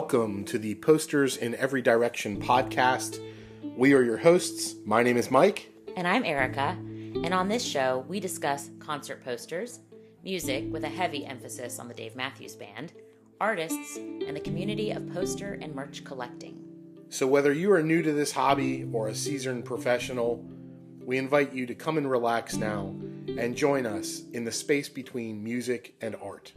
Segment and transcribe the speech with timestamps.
[0.00, 3.20] welcome to the Posters in Every Direction podcast.
[3.76, 4.76] We are your hosts.
[4.86, 5.70] My name is Mike.
[5.94, 6.74] And I'm Erica.
[6.78, 9.80] And on this show, we discuss concert posters,
[10.24, 12.94] music with a heavy emphasis on the Dave Matthews Band,
[13.42, 16.64] artists, and the community of poster and merch collecting.
[17.10, 20.42] So, whether you are new to this hobby or a seasoned professional,
[21.04, 22.94] we invite you to come and relax now
[23.36, 26.54] and join us in the space between music and art.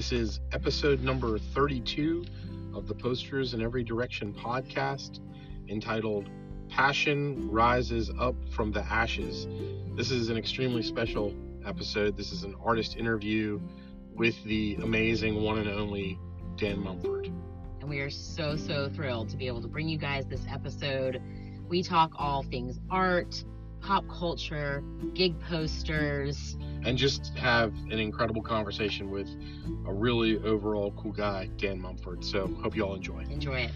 [0.00, 2.24] This is episode number 32
[2.72, 5.20] of the Posters in Every Direction podcast
[5.68, 6.30] entitled
[6.70, 9.46] Passion Rises Up from the Ashes.
[9.96, 11.34] This is an extremely special
[11.66, 12.16] episode.
[12.16, 13.60] This is an artist interview
[14.14, 16.18] with the amazing one and only
[16.56, 17.26] Dan Mumford.
[17.80, 21.20] And we are so, so thrilled to be able to bring you guys this episode.
[21.68, 23.44] We talk all things art,
[23.80, 24.82] pop culture,
[25.14, 29.28] gig posters, and just have an incredible conversation with
[29.86, 32.24] a really overall cool guy, Dan Mumford.
[32.24, 33.20] So, hope you all enjoy.
[33.30, 33.72] Enjoy it.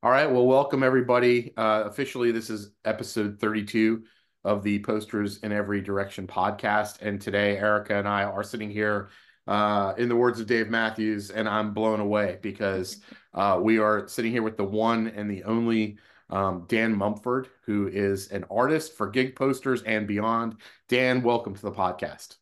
[0.00, 0.30] All right.
[0.30, 1.52] Well, welcome everybody.
[1.56, 4.04] Uh, officially, this is episode 32
[4.44, 7.02] of the Posters in Every Direction podcast.
[7.02, 9.08] And today, Erica and I are sitting here,
[9.48, 13.00] uh, in the words of Dave Matthews, and I'm blown away because
[13.32, 15.96] uh, we are sitting here with the one and the only
[16.28, 20.56] um, Dan Mumford, who is an artist for gig posters and beyond.
[20.88, 22.36] Dan, welcome to the podcast.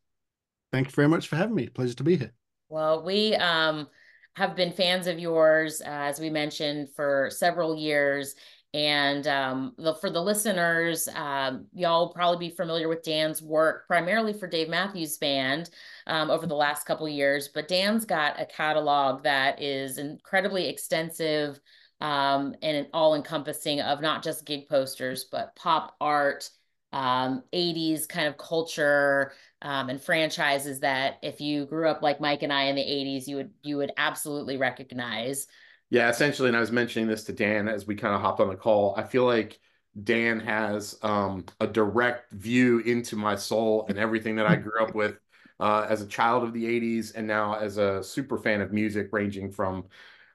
[0.73, 1.69] Thank you very much for having me.
[1.69, 2.33] Pleasure to be here.
[2.69, 3.87] Well, we um,
[4.35, 8.35] have been fans of yours, uh, as we mentioned, for several years.
[8.75, 14.33] And um, the, for the listeners, um, y'all probably be familiar with Dan's work, primarily
[14.35, 15.71] for Dave Matthews Band
[16.07, 17.49] um, over the last couple years.
[17.49, 21.59] But Dan's got a catalog that is incredibly extensive
[22.01, 26.51] um, and all encompassing of not just gig posters, but pop art,
[26.93, 32.43] um, 80s kind of culture, um, and franchises that if you grew up like Mike
[32.43, 35.47] and I in the 80s, you would you would absolutely recognize.
[35.91, 38.49] Yeah, essentially, and I was mentioning this to Dan as we kind of hopped on
[38.49, 38.95] the call.
[38.97, 39.59] I feel like
[40.03, 44.95] Dan has um, a direct view into my soul and everything that I grew up
[44.95, 45.17] with
[45.61, 49.09] uh, as a child of the 80s and now as a super fan of music,
[49.13, 49.85] ranging from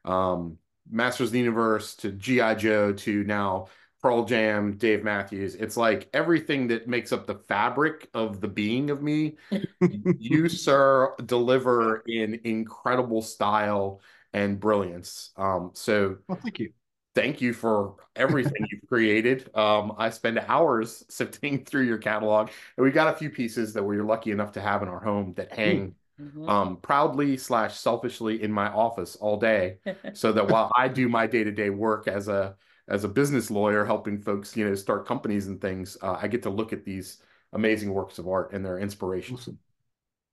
[0.06, 0.58] um,
[0.90, 2.56] Masters of the Universe to G.I.
[2.56, 3.68] Joe to now
[4.02, 5.56] Pearl Jam, Dave Matthews.
[5.56, 9.36] It's like everything that makes up the fabric of the being of me.
[10.18, 14.02] you, sir, deliver in incredible style
[14.34, 15.32] and brilliance.
[15.38, 16.72] Um, so, well, thank you.
[17.14, 19.54] Thank you for everything you've created.
[19.56, 23.84] Um, I spend hours sifting through your catalog, and we got a few pieces that
[23.84, 26.48] we are lucky enough to have in our home that hang mm-hmm.
[26.48, 29.80] um, proudly slash selfishly in my office all day,
[30.14, 32.56] so that while I do my day to day work as a
[32.88, 36.44] as a business lawyer helping folks, you know, start companies and things, uh, I get
[36.44, 37.22] to look at these
[37.54, 39.36] amazing works of art and their inspiration.
[39.36, 39.60] Awesome.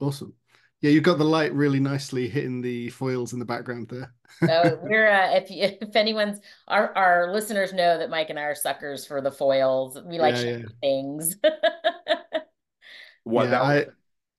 [0.00, 0.34] Awesome.
[0.80, 4.12] Yeah, you've got the light really nicely hitting the foils in the background there.
[4.46, 8.54] so we're uh, if if anyone's our our listeners know that Mike and I are
[8.54, 9.98] suckers for the foils.
[10.04, 10.64] We like yeah, yeah.
[10.80, 11.36] things.
[13.24, 13.86] what yeah, I,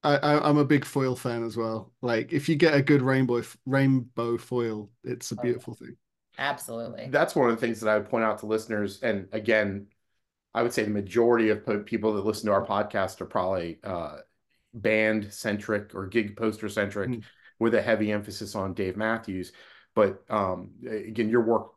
[0.03, 1.91] I I'm a big foil fan as well.
[2.01, 5.85] Like if you get a good rainbow rainbow foil, it's a oh, beautiful oh.
[5.85, 5.97] thing.
[6.37, 7.09] Absolutely.
[7.09, 9.01] That's one of the things that I would point out to listeners.
[9.01, 9.87] And again,
[10.53, 14.19] I would say the majority of people that listen to our podcast are probably uh,
[14.73, 17.23] band centric or gig poster centric mm.
[17.59, 19.51] with a heavy emphasis on Dave Matthews.
[19.95, 21.71] But um, again, your work,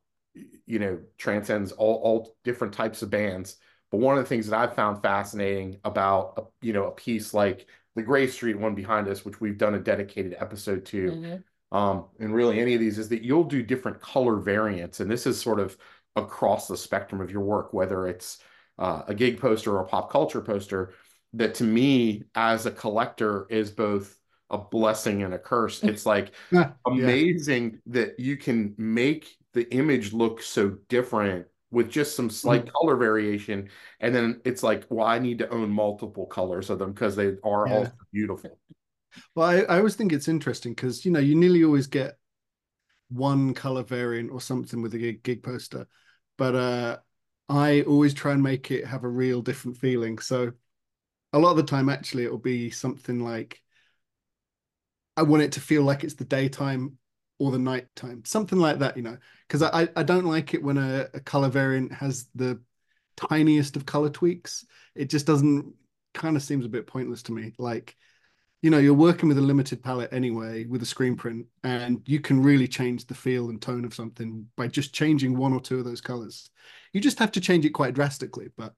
[0.66, 3.56] you know, transcends all, all different types of bands.
[3.91, 7.34] But one of the things that I've found fascinating about, a, you know, a piece
[7.34, 11.36] like the Grey Street one behind us, which we've done a dedicated episode to, mm-hmm
[11.72, 15.00] um, and really any of these is that you'll do different color variants.
[15.00, 15.76] And this is sort of
[16.14, 18.38] across the spectrum of your work, whether it's
[18.78, 20.93] uh, a gig poster or a pop culture poster,
[21.34, 24.17] that to me as a collector is both
[24.50, 25.82] a blessing and a curse.
[25.93, 26.73] It's like yeah.
[26.87, 32.73] amazing that you can make the image look so different with just some slight mm.
[32.73, 33.69] color variation.
[34.00, 37.34] And then it's like, well, I need to own multiple colors of them because they
[37.43, 37.75] are yeah.
[37.75, 38.58] also beautiful.
[39.34, 42.17] Well, I, I always think it's interesting because you know you nearly always get
[43.08, 45.87] one color variant or something with a gig, gig poster,
[46.38, 46.96] but uh,
[47.49, 50.19] I always try and make it have a real different feeling.
[50.19, 50.52] So
[51.32, 53.61] a lot of the time, actually, it will be something like
[55.17, 56.99] I want it to feel like it's the daytime
[57.38, 60.79] or the nighttime, something like that, you know, because I I don't like it when
[60.79, 62.61] a, a color variant has the
[63.17, 64.64] tiniest of color tweaks.
[64.94, 65.75] It just doesn't
[66.14, 67.52] kind of seems a bit pointless to me.
[67.58, 67.96] Like
[68.62, 72.20] you know you're working with a limited palette anyway with a screen print and you
[72.20, 75.79] can really change the feel and tone of something by just changing one or two
[75.79, 76.49] of those colors
[76.93, 78.75] you just have to change it quite drastically but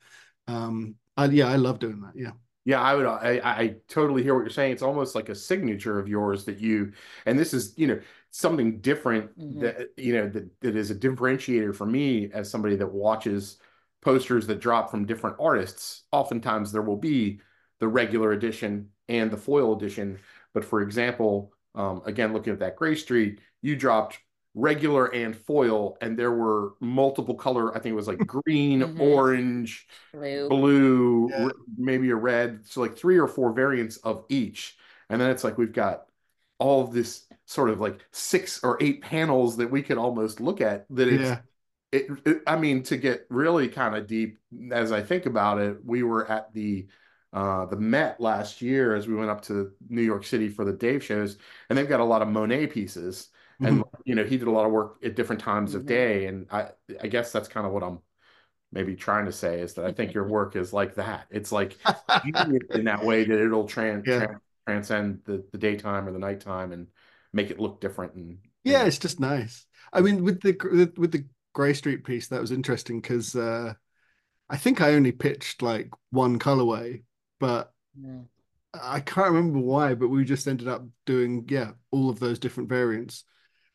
[0.48, 2.32] um I, yeah i love doing that yeah
[2.64, 5.98] yeah i would I, I totally hear what you're saying it's almost like a signature
[5.98, 6.92] of yours that you
[7.26, 8.00] and this is you know
[8.30, 9.60] something different mm-hmm.
[9.60, 13.58] that you know that, that is a differentiator for me as somebody that watches
[14.02, 17.40] posters that drop from different artists oftentimes there will be
[17.80, 20.18] the regular edition and the foil edition.
[20.52, 24.18] But for example, um, again, looking at that Grey Street, you dropped
[24.54, 27.76] regular and foil, and there were multiple color.
[27.76, 29.00] I think it was like green, mm-hmm.
[29.00, 31.48] orange, blue, blue yeah.
[31.76, 32.66] maybe a red.
[32.66, 34.76] So like three or four variants of each.
[35.10, 36.06] And then it's like we've got
[36.58, 40.60] all of this sort of like six or eight panels that we could almost look
[40.60, 40.86] at.
[40.90, 41.38] That it's, yeah.
[41.92, 44.38] it, it I mean, to get really kind of deep,
[44.70, 46.86] as I think about it, we were at the
[47.32, 50.72] uh, the Met last year as we went up to New York City for the
[50.72, 51.36] Dave shows,
[51.68, 53.30] and they've got a lot of Monet pieces.
[53.62, 53.66] Mm-hmm.
[53.66, 55.80] And you know, he did a lot of work at different times mm-hmm.
[55.80, 56.68] of day, and I
[57.00, 58.00] I guess that's kind of what I'm
[58.72, 61.26] maybe trying to say is that I think your work is like that.
[61.30, 61.76] It's like
[62.74, 64.26] in that way that it'll trans, yeah.
[64.26, 66.88] trans transcend the, the daytime or the nighttime and
[67.32, 68.14] make it look different.
[68.14, 69.66] And, and yeah, it's just nice.
[69.92, 73.74] I mean, with the with the Grey Street piece, that was interesting because uh,
[74.48, 77.04] I think I only pitched like one colorway,
[77.38, 78.22] but yeah.
[78.74, 82.68] I can't remember why, but we just ended up doing yeah all of those different
[82.68, 83.24] variants,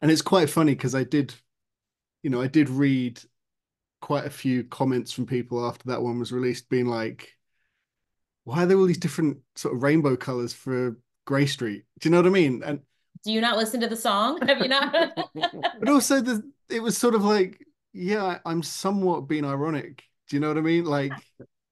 [0.02, 1.34] and it's quite funny because I did,
[2.24, 3.22] you know, I did read
[4.02, 7.36] quite a few comments from people after that one was released, being like,
[8.44, 12.12] "Why are there all these different sort of rainbow colors for Grey Street?" Do you
[12.12, 12.64] know what I mean?
[12.64, 12.82] And
[13.24, 14.40] do you not listen to the song?
[14.48, 14.94] Have you not?
[15.34, 20.04] but also, the it was sort of like, yeah, I'm somewhat being ironic.
[20.30, 20.86] Do you know what I mean?
[20.86, 21.14] Like,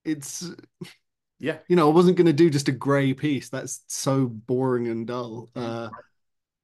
[0.04, 0.50] it's
[1.38, 4.88] yeah you know i wasn't going to do just a gray piece that's so boring
[4.88, 5.88] and dull uh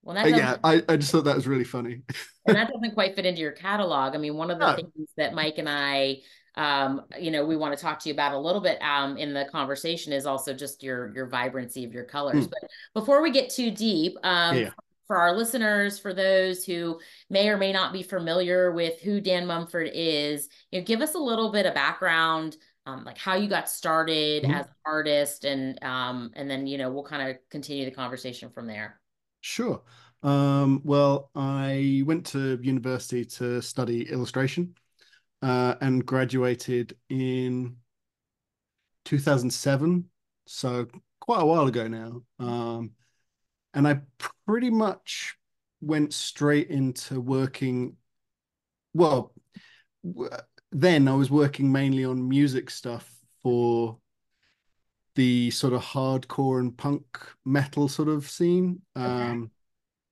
[0.05, 2.03] well that yeah I, I just thought that was really funny
[2.47, 4.77] and that doesn't quite fit into your catalog i mean one of the no.
[4.77, 6.19] things that mike and i
[6.57, 9.35] um you know we want to talk to you about a little bit um in
[9.35, 12.51] the conversation is also just your your vibrancy of your colors mm.
[12.51, 12.71] but
[13.01, 14.71] before we get too deep um yeah.
[15.07, 19.47] for our listeners for those who may or may not be familiar with who dan
[19.47, 22.57] mumford is you know give us a little bit of background
[22.87, 24.53] um, like how you got started mm-hmm.
[24.53, 28.51] as an artist and um, and then you know we'll kind of continue the conversation
[28.51, 29.01] from there
[29.45, 29.83] sure.
[30.23, 34.75] Um, well i went to university to study illustration
[35.43, 37.77] uh, and graduated in
[39.05, 40.09] 2007
[40.47, 40.87] so
[41.21, 42.23] quite a while ago now.
[42.39, 42.93] Um,
[43.75, 44.01] and i
[44.47, 45.37] pretty much
[45.83, 47.97] went straight into working
[48.95, 49.35] well
[50.73, 53.09] then I was working mainly on music stuff
[53.43, 53.99] for
[55.15, 57.07] the sort of hardcore and punk
[57.45, 58.83] metal sort of scene.
[58.97, 59.51] Um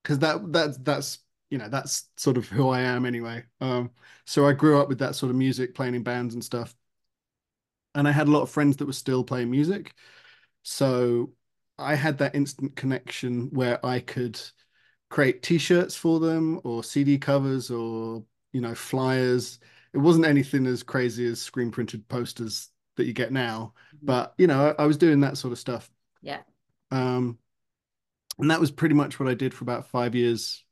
[0.03, 1.19] because that that's that's
[1.49, 3.45] you know that's sort of who I am anyway.
[3.61, 3.91] Um
[4.25, 6.75] so I grew up with that sort of music playing in bands and stuff.
[7.95, 9.93] And I had a lot of friends that were still playing music.
[10.63, 11.33] So
[11.79, 14.39] I had that instant connection where I could
[15.11, 19.59] create t-shirts for them or CD covers or you know flyers
[19.93, 24.05] it wasn't anything as crazy as screen printed posters that you get now, mm-hmm.
[24.05, 25.89] but you know, I, I was doing that sort of stuff.
[26.21, 26.41] Yeah.
[26.91, 27.37] Um,
[28.39, 30.63] and that was pretty much what I did for about five years.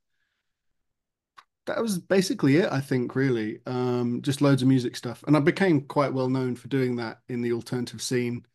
[1.67, 3.59] That was basically it, I think, really.
[3.65, 5.23] Um, just loads of music stuff.
[5.27, 8.45] And I became quite well known for doing that in the alternative scene.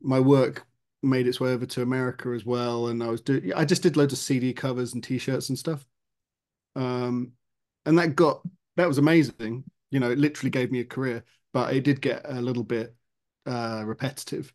[0.00, 0.64] My work
[1.02, 2.86] made its way over to America as well.
[2.88, 5.58] And I was doing, I just did loads of CD covers and t shirts and
[5.58, 5.84] stuff.
[6.76, 7.32] Um,
[7.84, 8.42] and that got,
[8.76, 12.22] that was amazing you know, it literally gave me a career, but it did get
[12.24, 12.94] a little bit
[13.46, 14.52] uh, repetitive.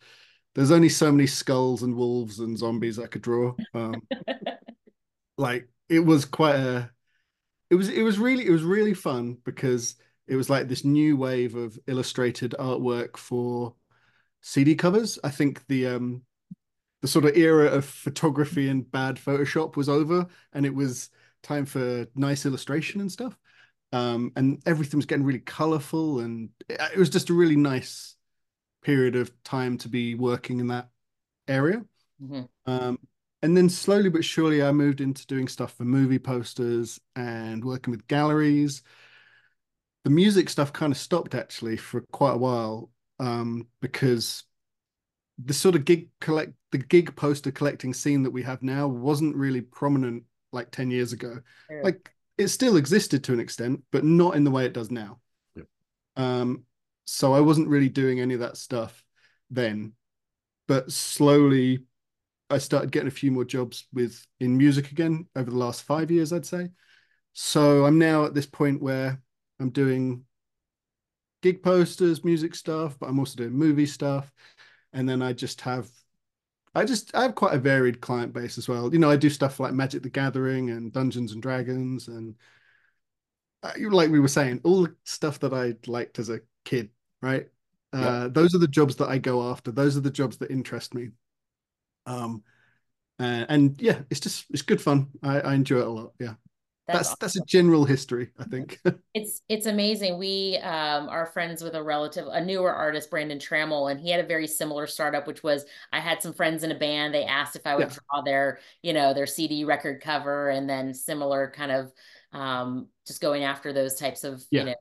[0.53, 3.53] There's only so many skulls and wolves and zombies I could draw.
[3.73, 4.01] Um,
[5.37, 6.89] like it was quite a,
[7.69, 9.95] it was it was really it was really fun because
[10.27, 13.75] it was like this new wave of illustrated artwork for
[14.41, 15.19] CD covers.
[15.23, 16.21] I think the um
[17.01, 21.09] the sort of era of photography and bad Photoshop was over, and it was
[21.43, 23.37] time for nice illustration and stuff
[23.95, 28.17] um, and everything was getting really colorful, and it, was just a really nice
[28.83, 30.89] period of time to be working in that
[31.47, 31.81] area.
[32.21, 32.41] Mm-hmm.
[32.65, 32.99] Um,
[33.41, 37.91] and then slowly but surely, I moved into doing stuff for movie posters and working
[37.91, 38.83] with galleries.
[40.03, 44.43] The music stuff kind of stopped actually for quite a while um, because
[45.41, 49.37] the sort of gig collect the gig poster collecting scene that we have now wasn't
[49.37, 51.39] really prominent like 10 years ago.
[51.69, 51.81] Yeah.
[51.81, 55.19] Like it still existed to an extent, but not in the way it does now.
[55.55, 55.67] Yep.
[56.17, 56.63] Um,
[57.05, 59.03] so I wasn't really doing any of that stuff
[59.49, 59.93] then,
[60.67, 61.85] but slowly
[62.49, 66.11] I started getting a few more jobs with in music again over the last five
[66.11, 66.69] years, I'd say.
[67.33, 69.21] So I'm now at this point where
[69.59, 70.25] I'm doing
[71.41, 74.31] gig posters, music stuff, but I'm also doing movie stuff.
[74.93, 75.89] And then I just have
[76.75, 78.91] I just I have quite a varied client base as well.
[78.91, 82.35] You know, I do stuff like Magic the Gathering and Dungeons and Dragons and
[83.63, 86.89] uh, like we were saying, all the stuff that I liked as a kid,
[87.21, 87.47] right?
[87.93, 89.71] Uh, those are the jobs that I go after.
[89.71, 91.11] Those are the jobs that interest me.
[92.05, 92.43] Um,
[93.19, 95.07] uh, and yeah, it's just it's good fun.
[95.23, 96.13] I, I enjoy it a lot.
[96.19, 96.33] Yeah.
[96.87, 97.17] That's that's, awesome.
[97.19, 98.79] that's, a general history, I think.
[99.15, 100.19] it's it's amazing.
[100.19, 104.23] We um, are friends with a relative, a newer artist, Brandon Trammell, and he had
[104.23, 107.13] a very similar startup, which was I had some friends in a band.
[107.13, 107.97] They asked if I would yeah.
[108.11, 111.91] draw their, you know, their CD record cover, and then similar kind of
[112.33, 114.59] um, just going after those types of, yeah.
[114.59, 114.75] you know,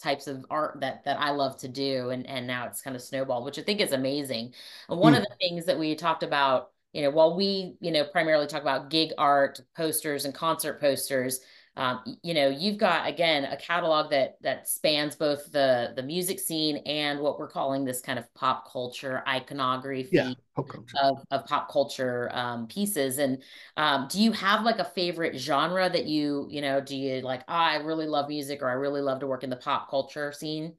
[0.00, 3.02] types of art that that I love to do, and and now it's kind of
[3.02, 4.54] snowballed, which I think is amazing.
[4.88, 5.18] And one mm.
[5.18, 8.62] of the things that we talked about you know, while we, you know, primarily talk
[8.62, 11.40] about gig art posters and concert posters,
[11.76, 16.40] um, you know, you've got again a catalog that that spans both the the music
[16.40, 20.96] scene and what we're calling this kind of pop culture iconography yeah, pop culture.
[21.00, 23.18] Of, of pop culture um, pieces.
[23.18, 23.42] And
[23.76, 27.42] um, do you have like a favorite genre that you, you know, do you like?
[27.48, 30.32] Oh, I really love music, or I really love to work in the pop culture
[30.32, 30.74] scene.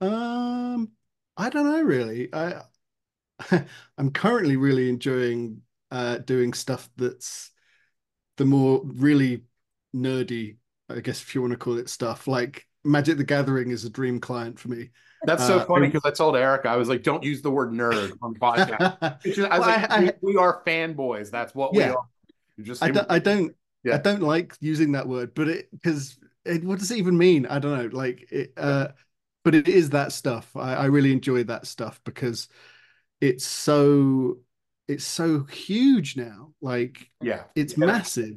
[0.00, 0.90] Um,
[1.36, 2.28] I don't know really.
[2.34, 2.62] I
[3.98, 7.50] I'm currently really enjoying uh, doing stuff that's
[8.36, 9.42] the more really
[9.94, 10.56] nerdy,
[10.88, 12.26] I guess if you want to call it stuff.
[12.26, 14.90] Like Magic the Gathering is a dream client for me.
[15.24, 17.72] That's so uh, funny because I told Eric I was like, "Don't use the word
[17.72, 21.30] nerd on podcast." I was like, I, I, we, are fanboys.
[21.30, 22.06] That's what yeah, we are."
[22.62, 23.94] just I don't, I don't, yeah.
[23.94, 27.46] I don't like using that word, but it because it, what does it even mean?
[27.46, 27.96] I don't know.
[27.96, 28.88] Like it, uh,
[29.44, 30.56] but it is that stuff.
[30.56, 32.48] I, I really enjoy that stuff because
[33.22, 34.38] it's so
[34.88, 36.52] it's so huge now.
[36.60, 37.86] Like yeah, it's yeah.
[37.86, 38.36] massive.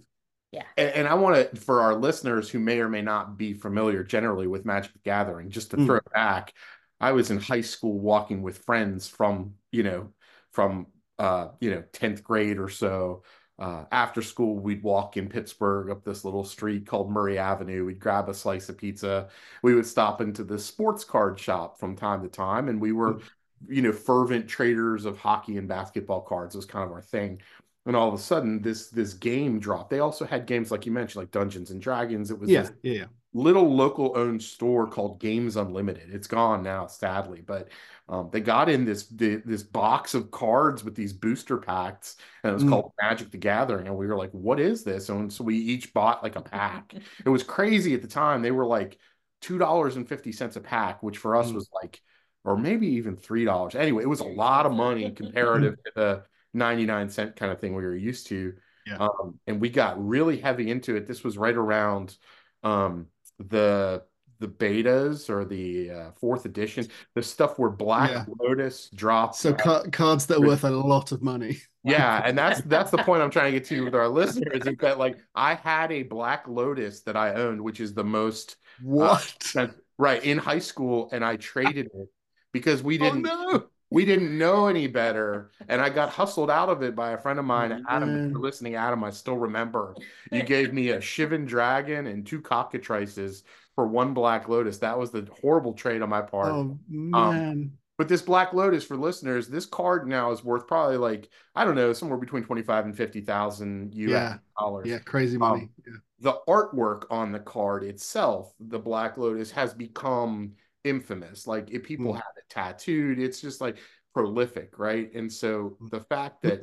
[0.52, 0.64] Yeah.
[0.78, 4.06] And, and, I want to, for our listeners who may or may not be familiar
[4.06, 5.86] generally with Magic the Gathering, just to mm.
[5.86, 6.54] throw it back,
[7.02, 10.14] I was in high school walking with friends from, you know,
[10.54, 10.88] from,
[11.20, 13.24] uh, you know, 10th grade or so.
[13.60, 17.84] Uh, after school, we'd walk in Pittsburgh up this little street called Murray Avenue.
[17.84, 19.28] We'd grab a slice of pizza.
[19.62, 23.16] We would stop into the sports card shop from time to time, and we were
[23.16, 23.24] mm
[23.70, 27.42] you know, fervent traders of hockey and basketball cards was kind of our thing.
[27.86, 29.92] And all of a sudden, this this game dropped.
[29.92, 32.32] They also had games like you mentioned, like Dungeons and Dragons.
[32.32, 33.06] It was yeah, yeah.
[33.34, 36.12] little local owned store called Games Unlimited.
[36.12, 37.70] It's gone now, sadly, but
[38.10, 42.54] um, they got in this this box of cards with these booster packs, and it
[42.56, 42.70] was mm.
[42.70, 43.86] called Magic the Gathering.
[43.88, 46.94] And we were like, "What is this?" And so we each bought like a pack.
[47.24, 48.42] it was crazy at the time.
[48.42, 48.98] They were like
[49.42, 51.56] two dollars and fifty cents a pack, which for us mm.
[51.56, 52.02] was like
[52.46, 53.76] or maybe even three dollars.
[53.76, 56.24] Anyway, it was a lot of money comparative to the
[56.54, 58.54] ninety nine cent kind of thing we were used to.
[58.86, 58.98] Yeah.
[58.98, 61.08] Um, and we got really heavy into it.
[61.08, 62.16] This was right around
[62.64, 63.08] um,
[63.40, 64.04] the
[64.40, 68.26] the betas or the uh, fourth edition, the stuff where Black yeah.
[68.40, 69.36] Lotus dropped.
[69.36, 71.58] So ca- cards that are worth a lot of money.
[71.84, 74.76] yeah, and that's that's the point I'm trying to get to with our listeners is
[74.82, 79.36] that like I had a Black Lotus that I owned, which is the most what
[79.56, 82.10] uh, right in high school, and I traded it
[82.56, 83.64] because we oh, didn't oh, no.
[83.90, 85.52] we didn't know any better.
[85.68, 88.16] And I got hustled out of it by a friend of mine, oh, Adam.
[88.16, 89.94] If you're listening, Adam, I still remember.
[90.32, 93.44] You gave me a Shivan Dragon and two cockatrices
[93.76, 94.78] for one Black Lotus.
[94.78, 96.48] That was the horrible trade on my part.
[96.48, 97.14] Oh um, man.
[97.14, 101.66] Um, but this Black Lotus for listeners, this card now is worth probably like I
[101.66, 104.38] don't know, somewhere between twenty five and fifty thousand US yeah.
[104.58, 104.88] dollars.
[104.88, 105.64] Yeah, crazy money.
[105.64, 105.94] Um, yeah.
[106.22, 110.54] The artwork on the card itself, the Black Lotus, has become
[110.86, 111.48] infamous.
[111.48, 112.16] Like if people mm.
[112.16, 113.78] have it tattooed, it's just like
[114.14, 115.14] prolific, right?
[115.14, 116.62] And so the fact that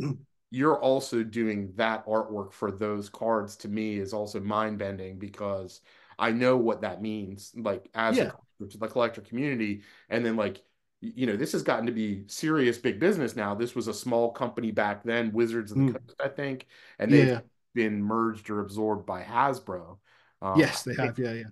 [0.50, 5.80] you're also doing that artwork for those cards to me is also mind bending because
[6.18, 8.32] I know what that means, like as yeah.
[8.60, 10.62] a, to the collector community, and then like
[11.00, 13.54] you know this has gotten to be serious big business now.
[13.54, 15.92] This was a small company back then, Wizards of the mm.
[15.92, 16.66] Coast, I think,
[16.98, 17.40] and they've yeah.
[17.74, 19.98] been merged or absorbed by Hasbro.
[20.40, 21.18] Um, yes, they have.
[21.18, 21.44] Yeah, yeah.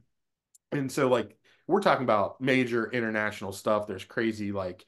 [0.72, 1.36] And so like
[1.70, 3.86] we're talking about major international stuff.
[3.86, 4.84] There's crazy like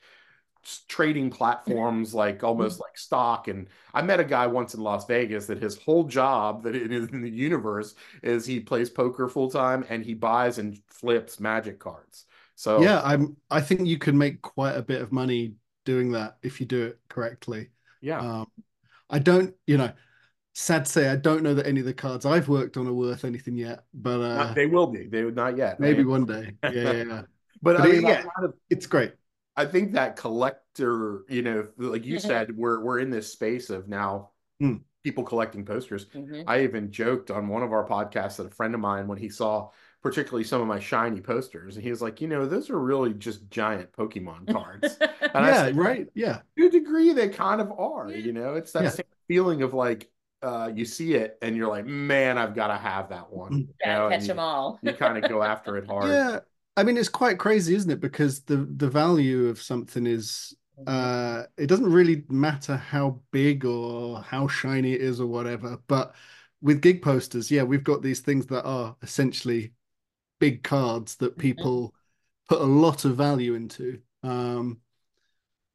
[0.88, 3.48] trading platforms like almost like stock.
[3.48, 6.92] And i met a guy once in las vegas that his whole job that it
[6.92, 11.40] is in the universe is he plays poker full time and he buys and flips
[11.40, 12.26] magic cards.
[12.54, 16.36] So yeah i'm i think you can make quite a bit of money doing that
[16.42, 17.70] if you do it correctly.
[18.00, 18.20] Yeah.
[18.20, 18.46] Um,
[19.10, 19.92] i don't you know
[20.54, 22.92] sad to say, I don't know that any of the cards I've worked on are
[22.92, 25.06] worth anything yet, but uh, they will be.
[25.06, 25.80] They would not yet.
[25.80, 26.56] Maybe one day.
[26.62, 26.92] Yeah, yeah.
[26.92, 27.04] yeah.
[27.04, 27.26] but,
[27.62, 29.14] but I mean, yeah, kind of, it's great.
[29.56, 33.88] I think that collector, you know, like you said, we're we're in this space of
[33.88, 34.30] now
[34.62, 34.80] Mm.
[35.02, 36.06] people collecting posters.
[36.06, 36.44] Mhm.
[36.46, 39.28] I even joked on one of our podcasts that a friend of mine, when he
[39.28, 39.70] saw
[40.02, 43.12] particularly some of my shiny posters, and he was like, you know, those are really
[43.14, 44.98] just giant Pokemon cards.
[45.34, 46.06] And I yeah, said, right.
[46.14, 46.40] Yeah.
[46.58, 48.10] to a degree, they kind of are.
[48.10, 48.16] Yeah.
[48.18, 48.90] You know, it's that Yeah.
[48.90, 50.10] same feeling of like
[50.42, 53.52] uh, you see it and you're like, man, I've got to have that one.
[53.52, 53.68] Mm.
[53.84, 54.80] You Gotta know, catch and them you, all.
[54.82, 56.08] you kind of go after it hard.
[56.08, 56.40] Yeah.
[56.76, 58.00] I mean, it's quite crazy, isn't it?
[58.00, 60.54] Because the the value of something is
[60.86, 65.78] uh it doesn't really matter how big or how shiny it is or whatever.
[65.86, 66.14] But
[66.62, 69.74] with gig posters, yeah, we've got these things that are essentially
[70.40, 71.94] big cards that people
[72.48, 74.00] put a lot of value into.
[74.22, 74.80] Um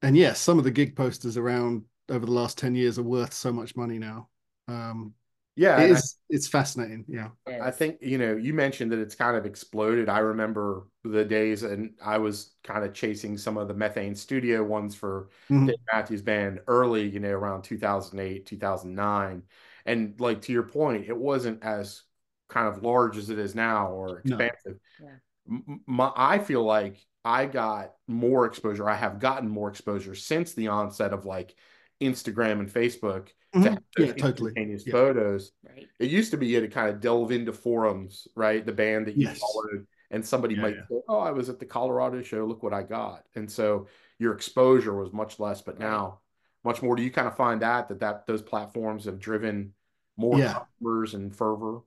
[0.02, 3.34] and yes, some of the gig posters around over the last 10 years are worth
[3.34, 4.30] so much money now.
[4.68, 5.14] Um
[5.56, 5.80] Yeah.
[5.82, 7.06] it and I- it's fascinating.
[7.08, 7.30] Yeah.
[7.48, 10.08] I think, you know, you mentioned that it's kind of exploded.
[10.10, 14.64] I remember the days and I was kind of chasing some of the Methane Studio
[14.64, 15.68] ones for Mhm.
[15.68, 19.44] Dave Matthews Band early, you know, around 2008, 2009.
[19.86, 22.04] And like to your point, it wasn't as
[22.50, 24.38] kind of large as it is now or No.
[24.38, 24.80] expansive.
[25.02, 25.16] Yeah.
[25.50, 28.88] M- m- My, I feel like I got more exposure.
[28.88, 31.56] I have gotten more exposure since the onset of like
[32.02, 33.30] Instagram and Facebook
[33.62, 33.74] to Mhm.
[33.74, 34.54] have Yeah, totally.
[34.56, 34.94] instantaneous Yeah.
[34.94, 35.90] photos Right.
[36.00, 38.66] it used to be you had to kind of delve into forums, right?
[38.66, 39.40] The band that you Yes.
[39.40, 40.82] followed, and somebody Yeah, might yeah.
[40.90, 42.46] say, "Oh, I was at the Colorado show.
[42.46, 43.88] Look what I got." And so
[44.20, 46.20] your exposure was much less, but now
[46.64, 46.96] much more.
[46.96, 49.74] Do you kind of find that that that those platforms have driven
[50.18, 50.44] more Yeah.
[50.44, 51.82] customers and fervor?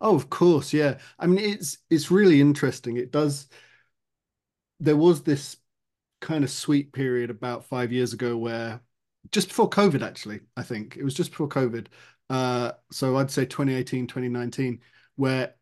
[0.00, 0.98] Oh, of course, yeah.
[1.18, 2.96] I mean, it's it's really interesting.
[2.96, 3.48] It does.
[4.80, 5.56] There was this
[6.20, 8.82] kind of sweet period about five years ago where,
[9.30, 11.86] just before COVID, actually, I think it was just before COVID.
[12.28, 14.80] Uh, so I'd say 2018, 2019,
[15.16, 15.54] where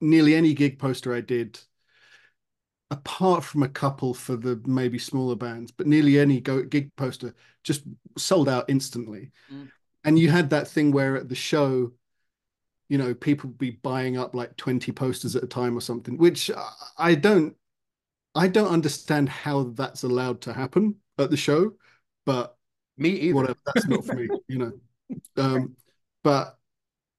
[0.00, 1.58] nearly any gig poster I did,
[2.90, 7.34] apart from a couple for the maybe smaller bands, but nearly any go gig poster
[7.64, 7.84] just
[8.18, 9.30] sold out instantly.
[9.50, 9.70] Mm.
[10.04, 11.92] And you had that thing where at the show,
[12.88, 16.18] you know, people would be buying up like 20 posters at a time or something,
[16.18, 16.50] which
[16.98, 17.56] I don't
[18.34, 21.72] I don't understand how that's allowed to happen at the show,
[22.24, 22.56] but
[22.98, 23.34] Me either.
[23.34, 24.72] whatever, that's not for me, you know.
[25.36, 25.76] Um,
[26.22, 26.58] but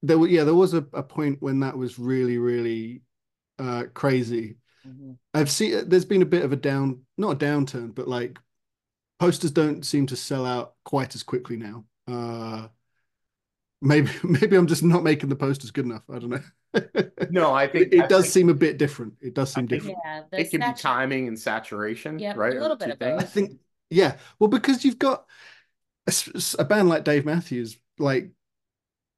[0.02, 3.02] there were yeah, there was a, a point when that was really, really
[3.60, 4.58] uh crazy.
[4.88, 5.18] Mhm.
[5.34, 8.38] I've seen there's been a bit of a down, not a downturn, but like
[9.20, 11.86] posters don't seem to sell out quite as quickly now.
[12.08, 12.68] Uh
[13.82, 16.04] maybe maybe I'm just not making the posters good enough.
[16.10, 16.42] I don't know.
[17.30, 19.14] No, I think it, I does think seem a bit different.
[19.22, 20.00] It does seem think- different.
[20.06, 20.24] Yeah.
[20.32, 23.22] It can be timing and saturation, Yep, a little Are bit of both.
[23.22, 23.60] I think,
[23.90, 24.18] yeah.
[24.40, 25.26] Well, because you've got
[26.08, 28.32] a, s- a band like Dave Matthews, like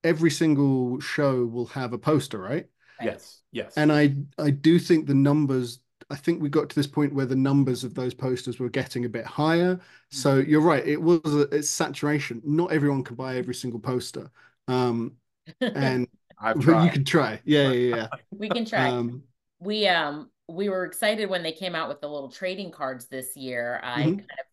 [0.04, 2.68] every single show will have a poster, right?
[3.00, 3.06] Right.
[3.08, 3.76] Yes, yes.
[3.78, 5.80] And I, I do think the numbers.
[6.10, 9.06] I think we got to this point where the numbers of those posters were getting
[9.06, 9.80] a bit higher.
[10.12, 10.86] So you're right.
[10.88, 12.42] It was a, it's saturation.
[12.46, 14.30] Not everyone can buy every single poster.
[14.68, 15.14] Um,
[15.74, 16.08] and
[16.40, 16.84] I've tried.
[16.84, 17.42] you can try.
[17.44, 18.08] Yeah, yeah, yeah.
[18.32, 18.90] we can try.
[18.90, 19.24] Um,
[19.60, 23.36] we um we were excited when they came out with the little trading cards this
[23.36, 23.80] year.
[23.84, 24.18] I Mhm.
[24.18, 24.46] kind of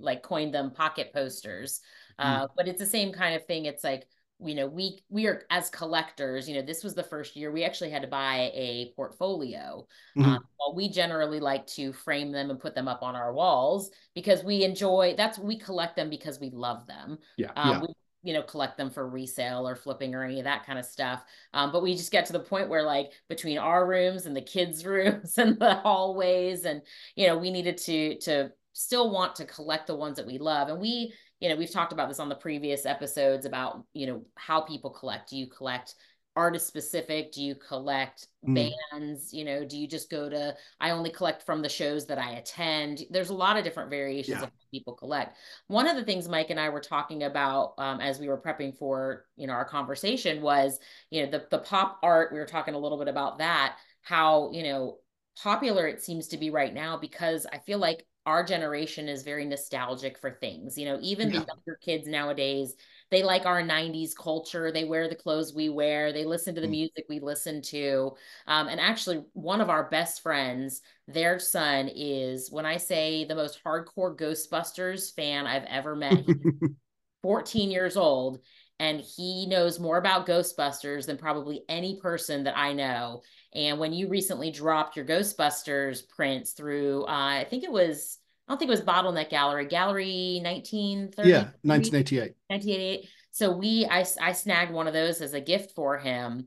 [0.00, 1.80] like coined them pocket posters.
[2.18, 3.64] Uh, but it's the same kind of thing.
[3.66, 4.06] It's like
[4.42, 6.48] you know we we are as collectors.
[6.48, 9.86] You know this was the first year we actually had to buy a portfolio.
[10.16, 10.24] Mhm.
[10.24, 13.90] Um, well, we generally like to frame them and put them up on our walls
[14.14, 15.14] because we enjoy.
[15.16, 17.18] That's we collect them because we love them.
[17.36, 17.52] Yeah.
[17.56, 17.80] Um, Yeah.
[17.80, 17.88] We,
[18.22, 21.24] you know, collect them for resale or flipping or any of that kind of stuff.
[21.54, 24.42] Um, but we just get to the point where, like, between our rooms and the
[24.42, 26.82] kids' rooms and the hallways, and
[27.16, 30.68] you know, we needed to to still want to collect the ones that we love.
[30.68, 34.22] And we, you know, we've talked about this on the previous episodes about you know
[34.36, 35.30] how people collect.
[35.30, 35.94] Do you collect
[36.36, 37.32] artist specific?
[37.32, 38.72] Do you collect Mm.
[38.92, 39.34] bands?
[39.34, 40.56] You know, do you just go to?
[40.80, 43.02] I only collect from the shows that I attend.
[43.10, 44.44] There's a lot of different variations Yeah.
[44.44, 45.36] of how people collect.
[45.66, 48.76] One of the things Mike and I were talking about um, as we were prepping
[48.78, 50.78] for you know our conversation was
[51.10, 52.32] you know the the pop art.
[52.32, 53.76] We were talking a little bit about that.
[54.02, 54.98] How you know
[55.42, 59.44] popular it seems to be right now because I feel like our generation is very
[59.46, 60.76] nostalgic for things.
[60.76, 61.40] You know, even Yeah.
[61.40, 62.74] the younger kids nowadays,
[63.10, 64.70] they like our 90s culture.
[64.70, 66.12] They wear the clothes we wear.
[66.12, 66.70] They listen to the Mm.
[66.70, 68.12] music we listen to.
[68.46, 73.34] Um, and actually, one of our best friends, their son is, when I say the
[73.34, 76.36] most hardcore Ghostbusters fan I've ever met, he's
[77.22, 78.40] 14 years old
[78.78, 83.22] and he knows more about Ghostbusters than probably any person that I know.
[83.54, 88.52] And when you recently dropped your Ghostbusters prints through, uh, I think it was, I
[88.52, 91.28] don't think it was Bottleneck Gallery, Gallery 1930.
[91.28, 92.34] yeah, 1988.
[92.48, 93.08] 1988.
[93.32, 96.46] So we, I, I snagged one of those as a gift for him.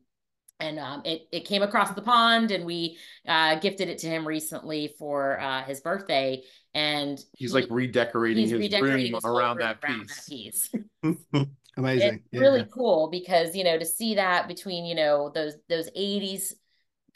[0.59, 4.25] and um, it it came across the pond, and we uh, gifted it to him
[4.27, 6.43] recently for uh, his birthday.
[6.73, 10.07] And he's he, like redecorating he's his redecorating room his whole around, room that, around
[10.07, 10.69] piece.
[10.71, 11.47] that piece.
[11.77, 12.23] Amazing.
[12.31, 12.41] It's Yeah.
[12.41, 16.53] really cool because you know to see that between you know those those 80s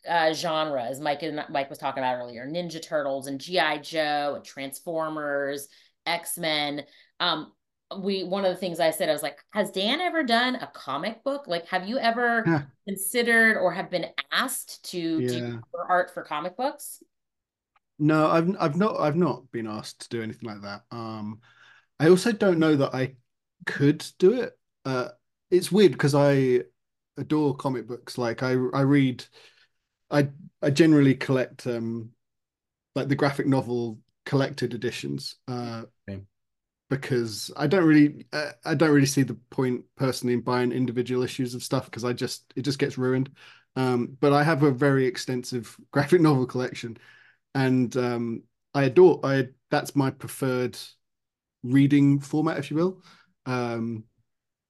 [0.09, 4.45] uh genres Mike and Mike was talking about earlier Ninja Turtles and GI Joe and
[4.45, 5.67] Transformers
[6.05, 6.83] X-Men
[7.19, 7.51] um
[8.01, 10.67] we one of the things I said I was like has Dan ever done a
[10.67, 12.51] comic book like have you ever
[12.87, 15.61] considered or have been asked to Yeah.
[15.71, 17.01] do art for comic books
[17.99, 20.83] No, I've I've not I've not been asked to do anything like that.
[20.91, 21.41] Um,
[21.99, 23.15] I also don't know that I
[23.65, 24.57] could do it.
[24.85, 25.09] Uh,
[25.51, 26.63] it's weird because I
[27.17, 28.17] adore comic books.
[28.17, 29.25] Like I I read,
[30.09, 30.29] I
[30.61, 32.11] I generally collect um,
[32.95, 35.35] like the graphic novel collected editions.
[35.47, 36.27] Uh, Same.
[36.89, 41.23] because I don't really uh, I don't really see the point personally in buying individual
[41.23, 43.29] issues of stuff because I just it just gets ruined.
[43.75, 46.97] Um, but I have a very extensive graphic novel collection
[47.53, 48.43] and um,
[48.73, 50.77] I adore I that's my preferred
[51.63, 53.01] reading format, if you will.
[53.45, 54.03] Um,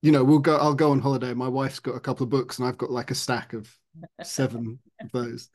[0.01, 0.57] you know, we'll go.
[0.57, 1.33] I'll go on holiday.
[1.33, 3.73] My wife's got a couple of books, and I've got like a stack of
[4.21, 5.49] seven of those.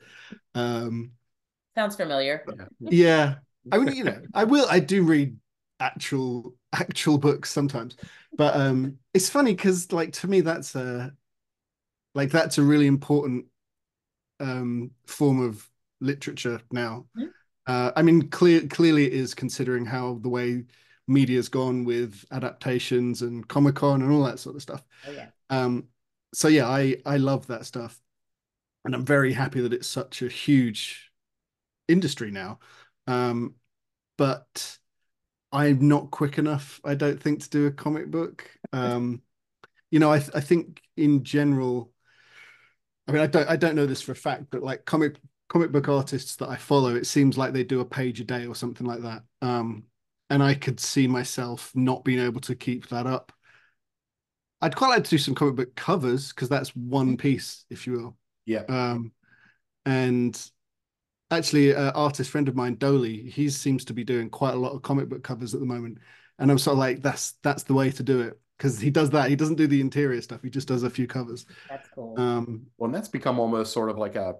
[0.55, 1.11] Um,
[1.75, 2.43] sounds familiar
[2.79, 3.35] yeah,
[3.71, 4.67] I mean, you know, I will.
[4.69, 5.37] I do read
[5.79, 7.95] actual actual books sometimes,
[8.37, 11.13] but um, it's funny because, like, to me, that's a
[12.15, 13.45] like that's a really important
[14.39, 15.67] um form of
[16.01, 17.05] literature now.
[17.15, 17.33] Mhm.
[17.65, 20.65] Uh, I mean, clear clearly it is considering how the way
[21.07, 24.83] media's gone with adaptations and Comic Con and all that sort of stuff.
[25.07, 25.87] oh yeah Um,
[26.33, 28.01] so yeah, I I love that stuff,
[28.85, 31.11] and I'm very happy that it's such a huge
[31.87, 32.59] industry now.
[33.07, 33.55] Um,
[34.17, 34.77] but
[35.51, 38.49] I'm not quick enough, I don't think, to do a comic book.
[38.71, 39.21] Um,
[39.91, 41.91] you know, I I think in general,
[43.07, 45.17] I mean, I don't I don't know this for a fact, but like comic
[45.49, 48.47] comic book artists that I follow, it seems like they do a page a day
[48.47, 49.23] or something like that.
[49.41, 49.83] Um,
[50.29, 53.31] and I could see myself not being able to keep that up.
[54.61, 57.93] I'd quite like to do some comic book covers because that's one piece, if you
[57.93, 58.17] will.
[58.45, 58.63] Yeah.
[58.69, 59.11] Um,
[59.85, 60.39] and
[61.31, 64.73] actually, an artist friend of mine, Dolly, he seems to be doing quite a lot
[64.73, 65.97] of comic book covers at the moment,
[66.39, 69.09] and I'm sort of like, that's that's the way to do it because he does
[69.11, 69.29] that.
[69.29, 70.41] He doesn't do the interior stuff.
[70.41, 71.45] He just does a few covers.
[71.69, 74.35] that's cool Um, Well, and that's become almost sort of like a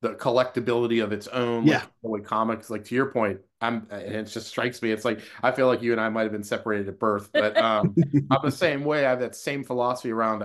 [0.00, 1.66] the collectability of its own.
[1.66, 1.82] Yeah.
[2.02, 4.92] Like, comics, like to your point, I'm and it just strikes me.
[4.92, 7.56] It's like I feel like you and I might have been separated at birth, but
[7.56, 7.94] um,
[8.30, 9.06] I'm the same way.
[9.06, 10.44] I have that same philosophy around.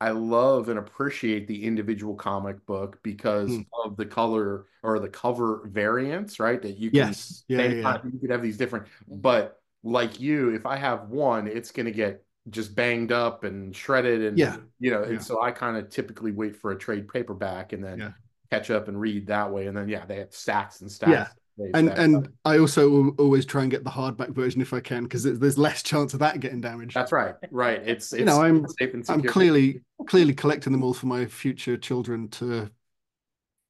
[0.00, 3.66] I love and appreciate the individual comic book because Mm.
[3.84, 6.60] of the color or the cover variants, right?
[6.60, 10.50] That you can yes, yeah, yeah, time, you could have these different, but like you,
[10.54, 14.56] if I have one, it's gonna get just banged up and shredded and Yeah.
[14.78, 15.10] you know, Yeah.
[15.12, 18.12] and so I kind of typically wait for a trade paperback and then Yeah.
[18.50, 19.66] catch up and read that way.
[19.66, 21.34] And then yeah, they have stacks and stacks.
[21.58, 21.66] Yeah.
[21.72, 22.26] They and and up.
[22.44, 25.56] I also al- always try and get the hardback version if I can because there's
[25.58, 26.94] less chance of that getting damaged.
[26.94, 27.80] that's right, right.
[27.82, 31.24] It's, it's You know, I'm- safe and I'm clearly clearly collecting them all for my
[31.26, 32.70] future children to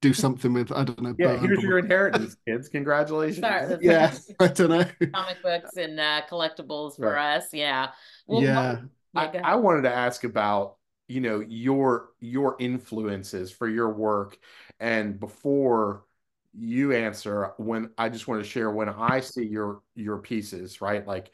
[0.01, 0.71] do something with.
[0.71, 1.15] I don't know.
[1.17, 1.27] yeah.
[1.27, 1.67] burn, Here's probably.
[1.69, 2.67] your inheritance, kids.
[2.69, 3.39] Congratulations.
[3.39, 3.77] Sorry.
[3.81, 4.85] yeah, I don't know.
[5.13, 7.37] comic books and uh, collectibles for Right.
[7.37, 7.53] us.
[7.53, 7.91] Yeah.
[8.27, 8.81] Well, yeah,
[9.15, 10.75] yeah, I, I wanted to ask about
[11.07, 14.37] you know your your influences for your work
[14.79, 16.03] and before
[16.59, 21.05] you answer when I just want to share when I see your your pieces right
[21.05, 21.31] like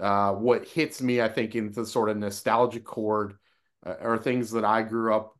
[0.00, 3.36] uh what hits me I think in the sort of nostalgic chord
[3.84, 5.38] uh, are things that I grew up